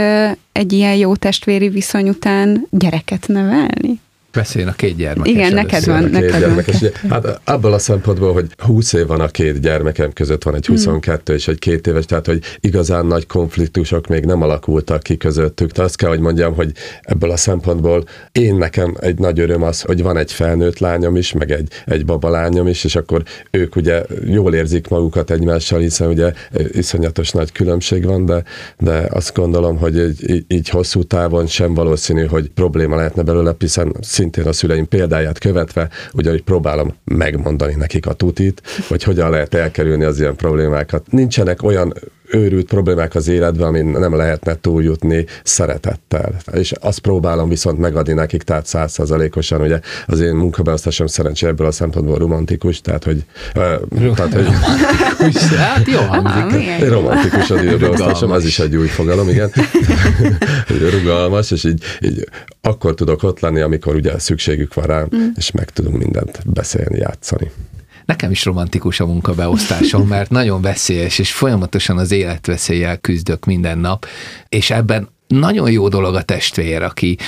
egy 0.53 0.73
ilyen 0.73 0.95
jó 0.95 1.17
testvéri 1.17 1.69
viszony 1.69 2.09
után 2.09 2.67
gyereket 2.71 3.29
nevelni? 3.29 4.01
Beszéljen 4.35 4.71
a 4.71 4.75
két 4.75 4.97
gyermekes. 4.97 5.33
Igen, 5.33 5.53
neked 5.53 5.85
van. 5.85 6.05
Neked 6.05 6.39
gyermekes. 6.39 6.81
van. 6.81 7.11
Hát 7.11 7.41
abból 7.45 7.73
a 7.73 7.79
szempontból, 7.79 8.33
hogy 8.33 8.47
20 8.59 8.93
év 8.93 9.07
van 9.07 9.21
a 9.21 9.29
két 9.29 9.61
gyermekem 9.61 10.13
között, 10.13 10.43
van 10.43 10.55
egy 10.55 10.67
22 10.67 11.33
mm. 11.33 11.37
és 11.37 11.49
egy 11.49 11.59
két 11.59 11.87
éves, 11.87 12.05
tehát 12.05 12.27
hogy 12.27 12.41
igazán 12.61 13.07
nagy 13.07 13.27
konfliktusok 13.27 14.07
még 14.07 14.25
nem 14.25 14.43
alakultak 14.43 15.03
ki 15.03 15.17
közöttük. 15.17 15.71
De 15.71 15.83
azt 15.83 15.97
kell, 15.97 16.09
hogy 16.09 16.21
mondjam, 16.21 16.55
hogy 16.55 16.73
ebből 17.03 17.31
a 17.31 17.37
szempontból 17.37 18.05
én 18.33 18.55
nekem 18.55 18.97
egy 19.01 19.19
nagy 19.19 19.41
öröm 19.41 19.63
az, 19.63 19.81
hogy 19.81 20.03
van 20.03 20.17
egy 20.17 20.33
felnőtt 20.33 20.79
lányom 20.79 21.17
is, 21.17 21.33
meg 21.33 21.51
egy, 21.51 21.69
egy 21.87 22.05
babalányom 22.05 22.67
is, 22.67 22.85
és 22.85 22.97
akkor 22.97 23.23
ők 23.51 23.77
ugye 23.77 24.03
jól 24.25 24.55
érzik 24.55 24.89
magukat 24.89 25.31
egymással, 25.31 25.81
hiszen 25.81 26.09
ugye 26.09 26.33
iszonyatos 26.73 27.31
nagy 27.31 27.53
különbség 27.53 28.05
van, 28.05 28.27
de, 28.27 28.43
de 28.79 29.07
azt 29.11 29.35
gondolom, 29.35 29.77
hogy 29.77 29.97
így, 30.31 30.45
így 30.49 30.69
hosszú 30.69 31.03
távon 31.03 31.47
sem 31.47 31.75
valószínű, 31.75 32.25
hogy 32.25 32.49
probléma 32.49 32.97
lehetne 32.97 33.23
belőle, 33.23 33.55
hiszen 33.59 33.93
szintén 34.25 34.47
a 34.47 34.53
szüleim 34.53 34.89
példáját 34.89 35.39
követve, 35.39 35.89
ugyanis 36.13 36.41
próbálom 36.45 36.95
megmondani 37.05 37.75
nekik 37.75 38.07
a 38.07 38.13
tutit, 38.13 38.63
hogy 38.89 39.03
hogyan 39.03 39.31
lehet 39.31 39.55
elkerülni 39.55 40.05
az 40.05 40.21
ilyen 40.21 40.37
problémákat. 40.37 41.07
Nincsenek 41.11 41.63
olyan 41.63 41.95
őrült 42.27 42.67
problémák 42.67 43.15
az 43.15 43.29
életben, 43.29 43.67
amin 43.67 43.85
nem 43.85 44.17
lehetne 44.17 44.55
túljutni 44.55 45.27
szeretettel. 45.43 46.35
És 46.53 46.73
azt 46.73 46.99
próbálom 46.99 47.49
viszont 47.49 47.79
megadni 47.79 48.13
nekik, 48.13 48.43
tehát 48.43 48.67
százszerzalékosan, 48.67 49.61
ugye 49.61 49.81
az 50.07 50.21
én 50.21 50.35
munkabeosztásom 50.35 51.07
szerencsé 51.07 51.47
ebből 51.47 51.67
a 51.67 51.73
szempontból 51.73 52.19
romantikus, 52.19 52.81
tehát 52.81 53.05
hogy... 53.05 53.25
Uh, 53.57 54.15
tehát, 54.15 54.33
hogy 54.33 54.49
hát 55.57 55.87
jó 55.87 56.01
hangzik. 56.01 56.89
Romantikus 56.89 57.51
az 57.51 57.63
időbeosztásom, 57.63 58.31
az 58.31 58.45
is 58.45 58.59
egy 58.59 58.77
új 58.77 58.87
fogalom, 58.87 59.29
igen. 59.29 59.51
Rugalmas, 60.99 61.51
és 61.51 61.65
így, 61.65 61.83
így 62.01 62.29
akkor 62.61 62.95
tudok 62.95 63.23
ott 63.23 63.41
lenni, 63.41 63.61
amikor 63.61 63.95
ugye 63.95 64.19
szükségük 64.19 64.75
van 64.75 64.85
rám, 64.85 65.09
mm. 65.17 65.27
és 65.37 65.51
meg 65.51 65.71
tudunk 65.71 65.99
mindent 65.99 66.39
beszélni, 66.47 66.99
játszani. 66.99 67.51
Nekem 68.07 68.31
is 68.31 68.45
romantikus 68.45 69.01
a 69.01 69.07
munkabeosztásom, 69.07 70.07
mert 70.07 70.31
nagyon 70.31 70.61
veszélyes, 70.61 71.19
és 71.19 71.33
folyamatosan 71.33 71.99
az 71.99 72.11
életveszéllyel 72.11 72.99
küzdök 72.99 73.45
minden 73.45 73.79
nap, 73.79 74.07
és 74.49 74.71
ebben 74.71 75.09
nagyon 75.27 75.71
jó 75.71 75.89
dolog 75.89 76.15
a 76.15 76.23
testvér, 76.23 76.83
aki 76.83 77.19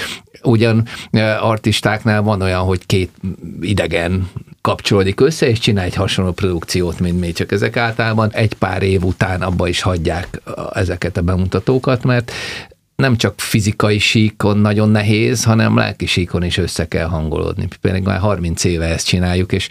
ugyan 0.42 0.86
artistáknál 1.40 2.22
van 2.22 2.42
olyan, 2.42 2.60
hogy 2.60 2.86
két 2.86 3.10
idegen 3.60 4.30
kapcsolódik 4.60 5.20
össze, 5.20 5.48
és 5.48 5.58
csinál 5.58 5.84
egy 5.84 5.94
hasonló 5.94 6.32
produkciót, 6.32 7.00
mint 7.00 7.20
mi, 7.20 7.32
csak 7.32 7.52
ezek 7.52 7.76
általában 7.76 8.32
egy 8.32 8.54
pár 8.54 8.82
év 8.82 9.04
után 9.04 9.42
abba 9.42 9.68
is 9.68 9.80
hagyják 9.80 10.40
ezeket 10.72 11.16
a 11.16 11.22
bemutatókat, 11.22 12.04
mert 12.04 12.32
nem 12.96 13.16
csak 13.16 13.40
fizikai 13.40 13.98
síkon 13.98 14.58
nagyon 14.58 14.88
nehéz, 14.88 15.44
hanem 15.44 15.76
lelki 15.76 16.06
síkon 16.06 16.42
is 16.42 16.56
össze 16.56 16.88
kell 16.88 17.06
hangolódni. 17.06 17.68
Például 17.80 18.04
már 18.04 18.18
30 18.18 18.64
éve 18.64 18.86
ezt 18.86 19.06
csináljuk, 19.06 19.52
és 19.52 19.68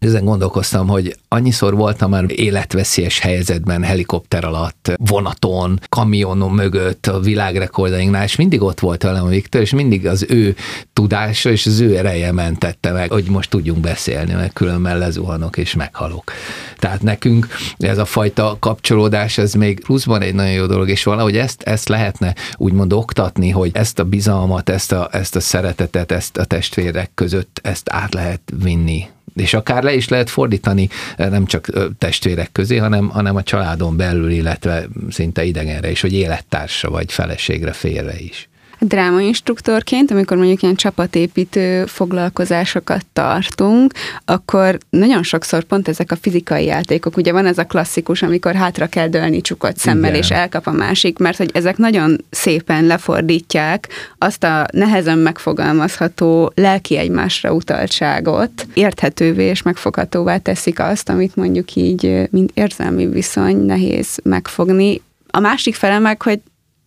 ezen 0.00 0.24
gondolkoztam, 0.24 0.88
hogy 0.88 1.16
annyiszor 1.28 1.74
voltam 1.74 2.10
már 2.10 2.24
életveszélyes 2.28 3.18
helyzetben, 3.18 3.82
helikopter 3.82 4.44
alatt, 4.44 4.92
vonaton, 4.96 5.80
kamionon 5.88 6.50
mögött, 6.50 7.06
a 7.06 7.20
világrekordainknál, 7.20 8.24
és 8.24 8.36
mindig 8.36 8.62
ott 8.62 8.80
volt 8.80 9.02
velem 9.02 9.24
a 9.24 9.28
Viktor, 9.28 9.60
és 9.60 9.72
mindig 9.72 10.06
az 10.06 10.26
ő 10.28 10.56
tudása 10.92 11.50
és 11.50 11.66
az 11.66 11.80
ő 11.80 11.96
ereje 11.96 12.32
mentette 12.32 12.92
meg, 12.92 13.10
hogy 13.10 13.24
most 13.24 13.50
tudjunk 13.50 13.80
beszélni, 13.80 14.32
mert 14.32 14.52
különben 14.52 14.98
lezuhanok 14.98 15.56
és 15.56 15.74
meghalok. 15.74 16.32
Tehát 16.78 17.02
nekünk 17.02 17.46
ez 17.76 17.98
a 17.98 18.04
fajta 18.04 18.56
kapcsolódás, 18.60 19.38
ez 19.38 19.54
még 19.54 19.80
pluszban 19.80 20.22
egy 20.22 20.34
nagyon 20.34 20.52
jó 20.52 20.66
dolog, 20.66 20.88
és 20.88 21.04
valahogy 21.04 21.36
ezt, 21.36 21.62
ezt 21.62 21.88
lehetne 21.88 22.34
úgymond 22.56 22.92
oktatni, 22.92 23.50
hogy 23.50 23.70
ezt 23.74 23.98
a 23.98 24.04
bizalmat, 24.04 24.68
ezt 24.68 24.92
a, 24.92 25.08
ezt 25.12 25.36
a 25.36 25.40
szeretetet, 25.40 26.12
ezt 26.12 26.36
a 26.36 26.44
testvérek 26.44 27.10
között, 27.14 27.60
ezt 27.62 27.90
át 27.90 28.14
lehet 28.14 28.40
vinni 28.62 29.08
és 29.34 29.54
akár 29.54 29.82
le 29.82 29.94
is 29.94 30.08
lehet 30.08 30.30
fordítani 30.30 30.88
nem 31.16 31.46
csak 31.46 31.66
testvérek 31.98 32.52
közé, 32.52 32.76
hanem, 32.76 33.08
hanem 33.08 33.36
a 33.36 33.42
családon 33.42 33.96
belül, 33.96 34.30
illetve 34.30 34.86
szinte 35.10 35.44
idegenre 35.44 35.90
is, 35.90 36.00
hogy 36.00 36.12
élettársa 36.12 36.90
vagy 36.90 37.12
feleségre 37.12 37.72
félre 37.72 38.18
is 38.18 38.49
drámainstruktorként, 38.80 40.10
amikor 40.10 40.36
mondjuk 40.36 40.62
ilyen 40.62 40.74
csapatépítő 40.74 41.84
foglalkozásokat 41.86 43.06
tartunk, 43.12 43.92
akkor 44.24 44.78
nagyon 44.90 45.22
sokszor 45.22 45.62
pont 45.62 45.88
ezek 45.88 46.12
a 46.12 46.16
fizikai 46.20 46.64
játékok, 46.64 47.16
ugye 47.16 47.32
van 47.32 47.46
ez 47.46 47.58
a 47.58 47.64
klasszikus, 47.64 48.22
amikor 48.22 48.54
hátra 48.54 48.86
kell 48.86 49.08
dölni 49.08 49.40
csukott 49.40 49.76
szemmel, 49.76 50.10
Igen. 50.10 50.22
és 50.22 50.30
elkap 50.30 50.66
a 50.66 50.72
másik, 50.72 51.18
mert 51.18 51.36
hogy 51.36 51.50
ezek 51.52 51.76
nagyon 51.76 52.24
szépen 52.30 52.86
lefordítják 52.86 53.88
azt 54.18 54.44
a 54.44 54.66
nehezen 54.72 55.18
megfogalmazható 55.18 56.52
lelki 56.54 56.96
egymásra 56.96 57.52
utaltságot, 57.52 58.66
érthetővé 58.74 59.44
és 59.44 59.62
megfoghatóvá 59.62 60.36
teszik 60.36 60.80
azt, 60.80 61.08
amit 61.08 61.36
mondjuk 61.36 61.74
így, 61.74 62.28
mint 62.30 62.50
érzelmi 62.54 63.06
viszony 63.06 63.56
nehéz 63.56 64.18
megfogni. 64.22 65.00
A 65.30 65.40
másik 65.40 65.74
fele 65.74 65.98
meg, 65.98 66.22
hogy 66.22 66.40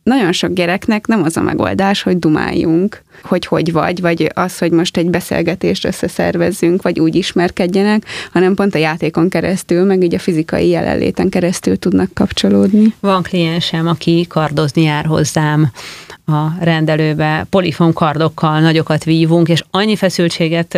nagyon 0.03 0.31
sok 0.31 0.53
gyereknek 0.53 1.07
nem 1.07 1.23
az 1.23 1.37
a 1.37 1.41
megoldás, 1.41 2.01
hogy 2.01 2.19
dumáljunk, 2.19 3.01
hogy 3.23 3.45
hogy 3.45 3.71
vagy, 3.71 4.01
vagy 4.01 4.31
az, 4.33 4.57
hogy 4.57 4.71
most 4.71 4.97
egy 4.97 5.09
beszélgetést 5.09 5.85
összeszervezzünk, 5.85 6.81
vagy 6.81 6.99
úgy 6.99 7.15
ismerkedjenek, 7.15 8.05
hanem 8.31 8.55
pont 8.55 8.75
a 8.75 8.77
játékon 8.77 9.29
keresztül, 9.29 9.83
meg 9.83 10.03
így 10.03 10.15
a 10.15 10.19
fizikai 10.19 10.67
jelenléten 10.67 11.29
keresztül 11.29 11.77
tudnak 11.79 12.13
kapcsolódni. 12.13 12.93
Van 12.99 13.23
kliensem, 13.23 13.87
aki 13.87 14.25
kardozni 14.29 14.81
jár 14.81 15.05
hozzám, 15.05 15.71
a 16.25 16.47
rendelőbe 16.59 17.45
polifon 17.49 17.93
kardokkal 17.93 18.59
nagyokat 18.59 19.03
vívunk, 19.03 19.49
és 19.49 19.63
annyi 19.71 19.95
feszültséget 19.95 20.77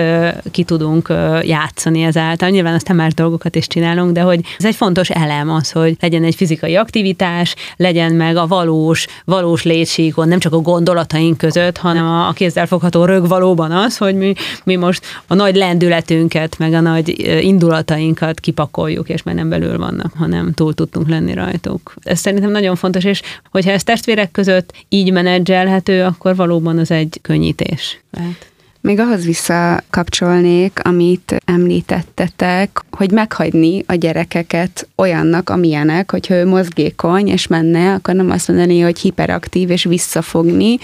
ki 0.52 0.64
tudunk 0.64 1.14
játszani 1.42 2.04
ezáltal. 2.04 2.50
Nyilván 2.50 2.74
aztán 2.74 2.96
más 2.96 3.14
dolgokat 3.14 3.56
is 3.56 3.68
csinálunk, 3.68 4.12
de 4.12 4.22
hogy 4.22 4.40
ez 4.58 4.66
egy 4.66 4.76
fontos 4.76 5.10
elem 5.10 5.50
az, 5.50 5.72
hogy 5.72 5.98
legyen 6.00 6.24
egy 6.24 6.36
fizikai 6.36 6.76
aktivitás, 6.76 7.56
legyen 7.76 8.14
meg 8.14 8.36
a 8.36 8.48
valós, 8.48 9.08
valós 9.26 9.64
létsíkon, 9.64 10.28
nem 10.28 10.40
csak 10.40 10.54
a 10.54 10.60
gondolataink 10.60 11.38
között, 11.38 11.78
hanem 11.78 12.06
a 12.06 12.32
kézzelfogható 12.32 13.06
rög 13.06 13.28
valóban 13.28 13.72
az, 13.72 13.98
hogy 13.98 14.16
mi, 14.16 14.34
mi 14.64 14.76
most 14.76 15.06
a 15.28 15.34
nagy 15.34 15.56
lendületünket, 15.56 16.58
meg 16.58 16.74
a 16.74 16.80
nagy 16.80 17.40
indulatainkat 17.42 18.40
kipakoljuk, 18.40 19.10
és 19.10 19.24
már 19.24 19.36
nem 19.36 19.50
belül 19.50 19.78
vannak, 19.78 20.14
hanem 20.18 20.54
túl 20.54 20.74
tudtunk 20.74 21.10
lenni 21.10 21.34
rajtuk. 21.34 21.94
Ez 22.04 22.20
szerintem 22.20 22.52
nagyon 22.52 22.76
fontos, 22.76 23.04
és 23.04 23.22
hogyha 23.52 23.72
ez 23.72 23.84
testvérek 23.84 24.32
között 24.32 24.74
így 24.90 25.12
menedzselhető, 25.36 26.04
akkor 26.04 26.36
valóban 26.36 26.78
az 26.78 26.92
egy 26.92 27.20
könnyítés 27.22 28.00
lehet. 28.12 28.50
Még 28.86 29.00
ahhoz 29.00 29.26
visszakapcsolnék, 29.26 30.80
amit 30.84 31.36
említettetek, 31.46 32.84
hogy 32.92 33.12
meghagyni 33.12 33.84
a 33.88 33.94
gyerekeket 33.94 34.88
olyannak, 34.96 35.50
amilyenek, 35.50 36.12
hogyha 36.12 36.34
ő 36.34 36.46
mozgékony 36.46 37.28
és 37.28 37.48
menne, 37.48 37.94
akkor 37.94 38.14
nem 38.14 38.32
azt 38.32 38.48
mondani, 38.48 38.80
hogy 38.80 39.00
hiperaktív 39.00 39.70
és 39.70 39.84
visszafogni. 39.84 40.78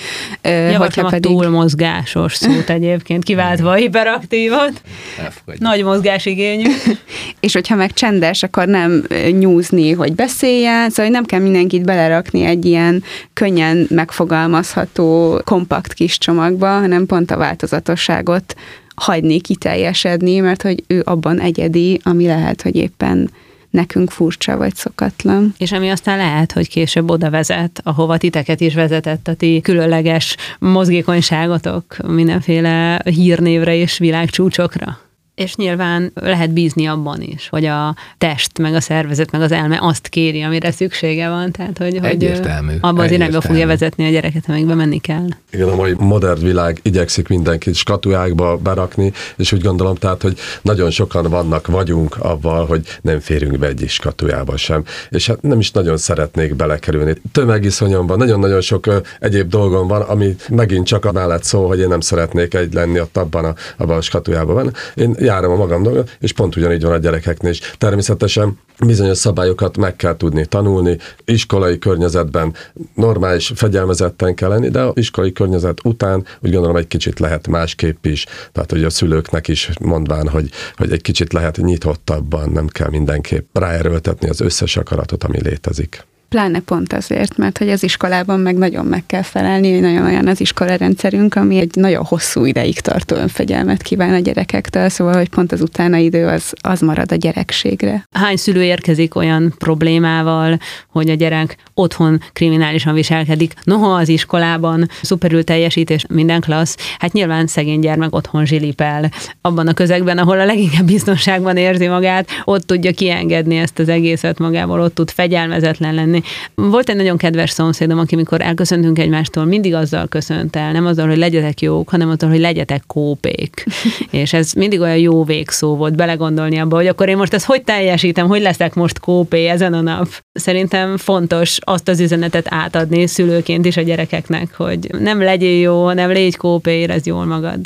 Javaslom 0.43 1.05
a 1.05 1.09
pedig... 1.09 1.31
túlmozgásos 1.31 2.35
szót 2.35 2.69
egyébként, 2.69 3.23
kiváltva 3.23 3.69
a 3.69 3.73
hiperaktívat. 3.73 4.81
Elfogadjuk. 5.19 5.67
Nagy 5.67 5.83
mozgásigényű. 5.83 6.69
és 7.39 7.53
hogyha 7.53 7.75
meg 7.75 7.93
csendes, 7.93 8.43
akkor 8.43 8.67
nem 8.67 9.03
nyúzni, 9.39 9.91
hogy 9.91 10.13
beszéljen, 10.13 10.89
szóval 10.89 11.11
nem 11.11 11.25
kell 11.25 11.39
mindenkit 11.39 11.85
belerakni 11.85 12.43
egy 12.43 12.65
ilyen 12.65 13.03
könnyen 13.33 13.87
megfogalmazható, 13.89 15.41
kompakt 15.45 15.93
kis 15.93 16.17
csomagba, 16.17 16.67
hanem 16.67 17.05
pont 17.05 17.31
a 17.31 17.37
változatos 17.37 17.89
tudatosságot 17.91 18.56
hagyni 18.95 19.41
kiteljesedni, 19.41 20.39
mert 20.39 20.62
hogy 20.62 20.84
ő 20.88 21.01
abban 21.06 21.39
egyedi, 21.39 21.99
ami 22.04 22.25
lehet, 22.25 22.62
hogy 22.62 22.75
éppen 22.75 23.30
nekünk 23.69 24.12
furcsa 24.12 24.58
vagy 24.58 24.75
szokatlan. 24.75 25.54
És 25.58 25.71
ami 25.71 25.89
aztán 25.89 26.17
lehet, 26.17 26.51
hogy 26.51 26.69
később 26.69 27.10
oda 27.10 27.30
vezet, 27.30 27.82
ahova 27.84 28.17
titeket 28.17 28.62
is 28.62 28.73
vezetett 28.73 29.27
a 29.27 29.34
ti 29.34 29.60
különleges 29.63 30.36
mozgékonyságotok 30.60 31.97
mindenféle 32.08 33.01
hírnévre 33.04 33.75
és 33.75 33.97
világcsúcsokra. 33.97 34.99
És 35.35 35.55
nyilván 35.55 36.11
lehet 36.13 36.51
bízni 36.51 36.85
abban 36.85 37.21
is, 37.21 37.49
hogy 37.49 37.65
a 37.65 37.95
test, 38.17 38.57
meg 38.57 38.73
a 38.73 38.81
szervezet, 38.81 39.31
meg 39.31 39.41
az 39.41 39.51
elme 39.51 39.79
azt 39.81 40.07
kéri, 40.07 40.41
amire 40.41 40.71
szüksége 40.71 41.29
van. 41.29 41.51
Tehát, 41.51 41.77
hogy, 41.77 41.99
Egyértelmű. 42.01 42.71
hogy 42.71 42.77
abban 42.81 43.05
az 43.05 43.11
irányba 43.11 43.41
fogja 43.41 43.67
vezetni 43.67 44.05
a 44.05 44.09
gyereket, 44.09 44.43
amelyikbe 44.47 44.73
menni 44.73 44.99
kell. 44.99 45.27
Igen, 45.51 45.67
a 45.67 45.75
mai 45.75 45.93
modern 45.97 46.43
világ 46.43 46.79
igyekszik 46.81 47.27
mindenkit 47.27 47.75
skatujákba 47.75 48.57
berakni, 48.57 49.11
és 49.37 49.51
úgy 49.51 49.61
gondolom, 49.61 49.95
tehát, 49.95 50.21
hogy 50.21 50.37
nagyon 50.61 50.91
sokan 50.91 51.29
vannak, 51.29 51.67
vagyunk 51.67 52.17
avval, 52.19 52.65
hogy 52.65 52.81
nem 53.01 53.19
férünk 53.19 53.57
be 53.57 53.67
egy 53.67 53.85
skatujába 53.87 54.57
sem. 54.57 54.83
És 55.09 55.27
hát 55.27 55.41
nem 55.41 55.59
is 55.59 55.71
nagyon 55.71 55.97
szeretnék 55.97 56.55
belekerülni. 56.55 57.15
Tömegiszonyom 57.31 58.07
van, 58.07 58.17
nagyon-nagyon 58.17 58.61
sok 58.61 58.85
ö, 58.85 58.97
egyéb 59.19 59.49
dolgom 59.49 59.87
van, 59.87 60.01
ami 60.01 60.35
megint 60.49 60.85
csak 60.85 61.05
a 61.05 61.11
mellett 61.11 61.43
szól, 61.43 61.67
hogy 61.67 61.79
én 61.79 61.87
nem 61.87 61.99
szeretnék 61.99 62.53
egy 62.53 62.73
lenni 62.73 62.99
ott 62.99 63.17
abban 63.17 63.45
a, 63.45 63.53
abban 63.77 63.97
a 63.97 64.01
skatujában. 64.01 64.73
Én 64.95 65.15
járom 65.21 65.51
a 65.51 65.55
magam 65.55 65.84
dolgot, 65.84 66.17
és 66.19 66.34
pont 66.34 66.55
ugyanígy 66.55 66.84
van 66.84 66.91
a 66.91 66.97
gyerekeknél 66.97 67.51
is. 67.51 67.60
Természetesen 67.77 68.60
bizonyos 68.86 69.17
szabályokat 69.17 69.77
meg 69.77 69.95
kell 69.95 70.17
tudni 70.17 70.45
tanulni, 70.45 70.97
iskolai 71.25 71.79
környezetben 71.79 72.53
normális, 72.95 73.51
fegyelmezetten 73.55 74.36
kell 74.36 74.49
lenni, 74.49 74.69
de 74.69 74.81
a 74.81 74.91
iskolai 74.95 75.31
környezet 75.31 75.79
után 75.84 76.25
úgy 76.41 76.51
gondolom 76.51 76.75
egy 76.75 76.88
kicsit 76.88 77.19
lehet 77.19 77.47
másképp 77.47 78.05
is, 78.05 78.25
tehát 78.51 78.71
hogy 78.71 78.84
a 78.84 78.89
szülőknek 78.89 79.47
is 79.47 79.69
mondván, 79.81 80.27
hogy, 80.27 80.49
hogy 80.75 80.91
egy 80.91 81.01
kicsit 81.01 81.34
lehet 81.34 81.57
nyitottabban, 81.57 82.49
nem 82.49 82.67
kell 82.67 82.89
mindenképp 82.89 83.57
ráerőltetni 83.57 84.29
az 84.29 84.41
összes 84.41 84.77
akaratot, 84.77 85.23
ami 85.23 85.41
létezik. 85.41 86.10
Pláne 86.31 86.59
pont 86.59 86.93
azért, 86.93 87.37
mert 87.37 87.57
hogy 87.57 87.69
az 87.69 87.83
iskolában 87.83 88.39
meg 88.39 88.57
nagyon 88.57 88.85
meg 88.85 89.03
kell 89.05 89.21
felelni, 89.21 89.71
hogy 89.71 89.81
nagyon 89.81 90.05
olyan 90.05 90.27
az 90.27 90.41
iskola 90.41 90.75
rendszerünk, 90.75 91.35
ami 91.35 91.57
egy 91.57 91.69
nagyon 91.73 92.03
hosszú 92.05 92.45
ideig 92.45 92.79
tartó 92.79 93.15
önfegyelmet 93.15 93.81
kíván 93.81 94.13
a 94.13 94.19
gyerekektől, 94.19 94.89
szóval, 94.89 95.13
hogy 95.13 95.29
pont 95.29 95.51
az 95.51 95.61
utána 95.61 95.97
idő 95.97 96.27
az, 96.27 96.53
az 96.61 96.81
marad 96.81 97.11
a 97.11 97.15
gyerekségre. 97.15 98.07
Hány 98.11 98.35
szülő 98.35 98.63
érkezik 98.63 99.15
olyan 99.15 99.53
problémával, 99.57 100.57
hogy 100.87 101.09
a 101.09 101.13
gyerek 101.13 101.55
otthon 101.73 102.21
kriminálisan 102.33 102.93
viselkedik, 102.93 103.53
noha 103.63 103.93
az 103.93 104.09
iskolában 104.09 104.87
szuperül 105.01 105.43
teljesítés 105.43 106.05
minden 106.09 106.41
klassz, 106.41 106.77
hát 106.99 107.13
nyilván 107.13 107.47
szegény 107.47 107.79
gyermek 107.79 108.15
otthon 108.15 108.45
zsilipel. 108.45 109.11
Abban 109.41 109.67
a 109.67 109.73
közegben, 109.73 110.17
ahol 110.17 110.39
a 110.39 110.45
leginkább 110.45 110.85
biztonságban 110.85 111.57
érzi 111.57 111.87
magát, 111.87 112.29
ott 112.43 112.65
tudja 112.65 112.91
kiengedni 112.91 113.57
ezt 113.57 113.79
az 113.79 113.89
egészet 113.89 114.39
magából, 114.39 114.79
ott 114.79 114.95
tud 114.95 115.09
fegyelmezetlen 115.09 115.93
lenni, 115.93 116.20
volt 116.55 116.89
egy 116.89 116.95
nagyon 116.95 117.17
kedves 117.17 117.49
szomszédom, 117.49 117.99
aki 117.99 118.15
mikor 118.15 118.41
elköszöntünk 118.41 118.99
egymástól, 118.99 119.45
mindig 119.45 119.73
azzal 119.73 120.07
köszönt 120.07 120.55
el, 120.55 120.71
nem 120.71 120.86
azzal, 120.86 121.07
hogy 121.07 121.17
legyetek 121.17 121.62
jók, 121.62 121.89
hanem 121.89 122.10
azzal, 122.10 122.29
hogy 122.29 122.39
legyetek 122.39 122.84
kópék. 122.88 123.65
és 124.12 124.34
ez 124.34 124.51
mindig 124.53 124.79
olyan 124.79 124.97
jó 124.97 125.23
végszó 125.23 125.75
volt 125.75 125.95
belegondolni 125.95 126.57
abba, 126.57 126.75
hogy 126.75 126.88
akkor 126.88 127.10
én 127.10 127.17
most 127.17 127.34
ezt 127.34 127.45
hogy 127.45 127.63
teljesítem, 127.63 128.27
hogy 128.27 128.41
leszek 128.41 128.73
most 128.73 128.99
kópé 128.99 129.47
ezen 129.47 129.73
a 129.73 129.81
nap. 129.81 130.07
Szerintem 130.34 130.97
fontos 130.97 131.57
azt 131.62 131.88
az 131.88 131.99
üzenetet 131.99 132.45
átadni 132.49 133.07
szülőként 133.07 133.65
is 133.65 133.77
a 133.77 133.81
gyerekeknek, 133.81 134.55
hogy 134.55 134.88
nem 134.99 135.21
legyél 135.21 135.60
jó, 135.60 135.91
nem 135.91 136.10
légy 136.10 136.38
kópé, 136.38 136.79
érezd 136.79 137.05
jól 137.05 137.25
magad. 137.25 137.60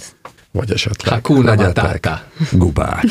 Vagy 0.56 0.72
esetleg 0.72 1.14
Hakuna 1.14 1.56
legyetek 1.56 2.10
gubák. 2.52 3.06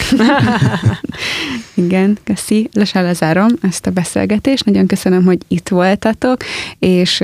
Igen, 1.74 2.18
köszi. 2.24 2.68
Lassan 2.72 3.02
lezárom 3.02 3.48
ezt 3.62 3.87
a 3.87 3.90
beszélgetést. 3.90 4.64
Nagyon 4.64 4.87
köszönöm, 4.87 5.24
hogy 5.24 5.38
itt 5.48 5.68
voltatok, 5.68 6.44
és 6.78 7.22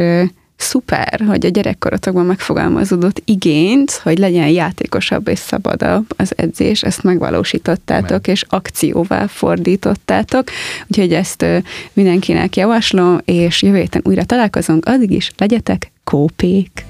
szuper, 0.56 1.20
hogy 1.26 1.46
a 1.46 1.48
gyerekkorotokban 1.48 2.26
megfogalmazódott 2.26 3.22
igényt, 3.24 3.90
hogy 3.90 4.18
legyen 4.18 4.48
játékosabb 4.48 5.28
és 5.28 5.38
szabadabb 5.38 6.04
az 6.16 6.32
edzés, 6.36 6.82
ezt 6.82 7.02
megvalósítottátok, 7.02 8.10
meg. 8.10 8.28
és 8.28 8.44
akcióvá 8.48 9.26
fordítottátok, 9.26 10.50
úgyhogy 10.86 11.12
ezt 11.12 11.44
mindenkinek 11.92 12.56
javaslom, 12.56 13.18
és 13.24 13.62
jövő 13.62 13.76
héten 13.76 14.02
újra 14.04 14.24
találkozunk, 14.24 14.84
addig 14.86 15.10
is 15.10 15.30
legyetek 15.36 15.92
kópék! 16.04 16.84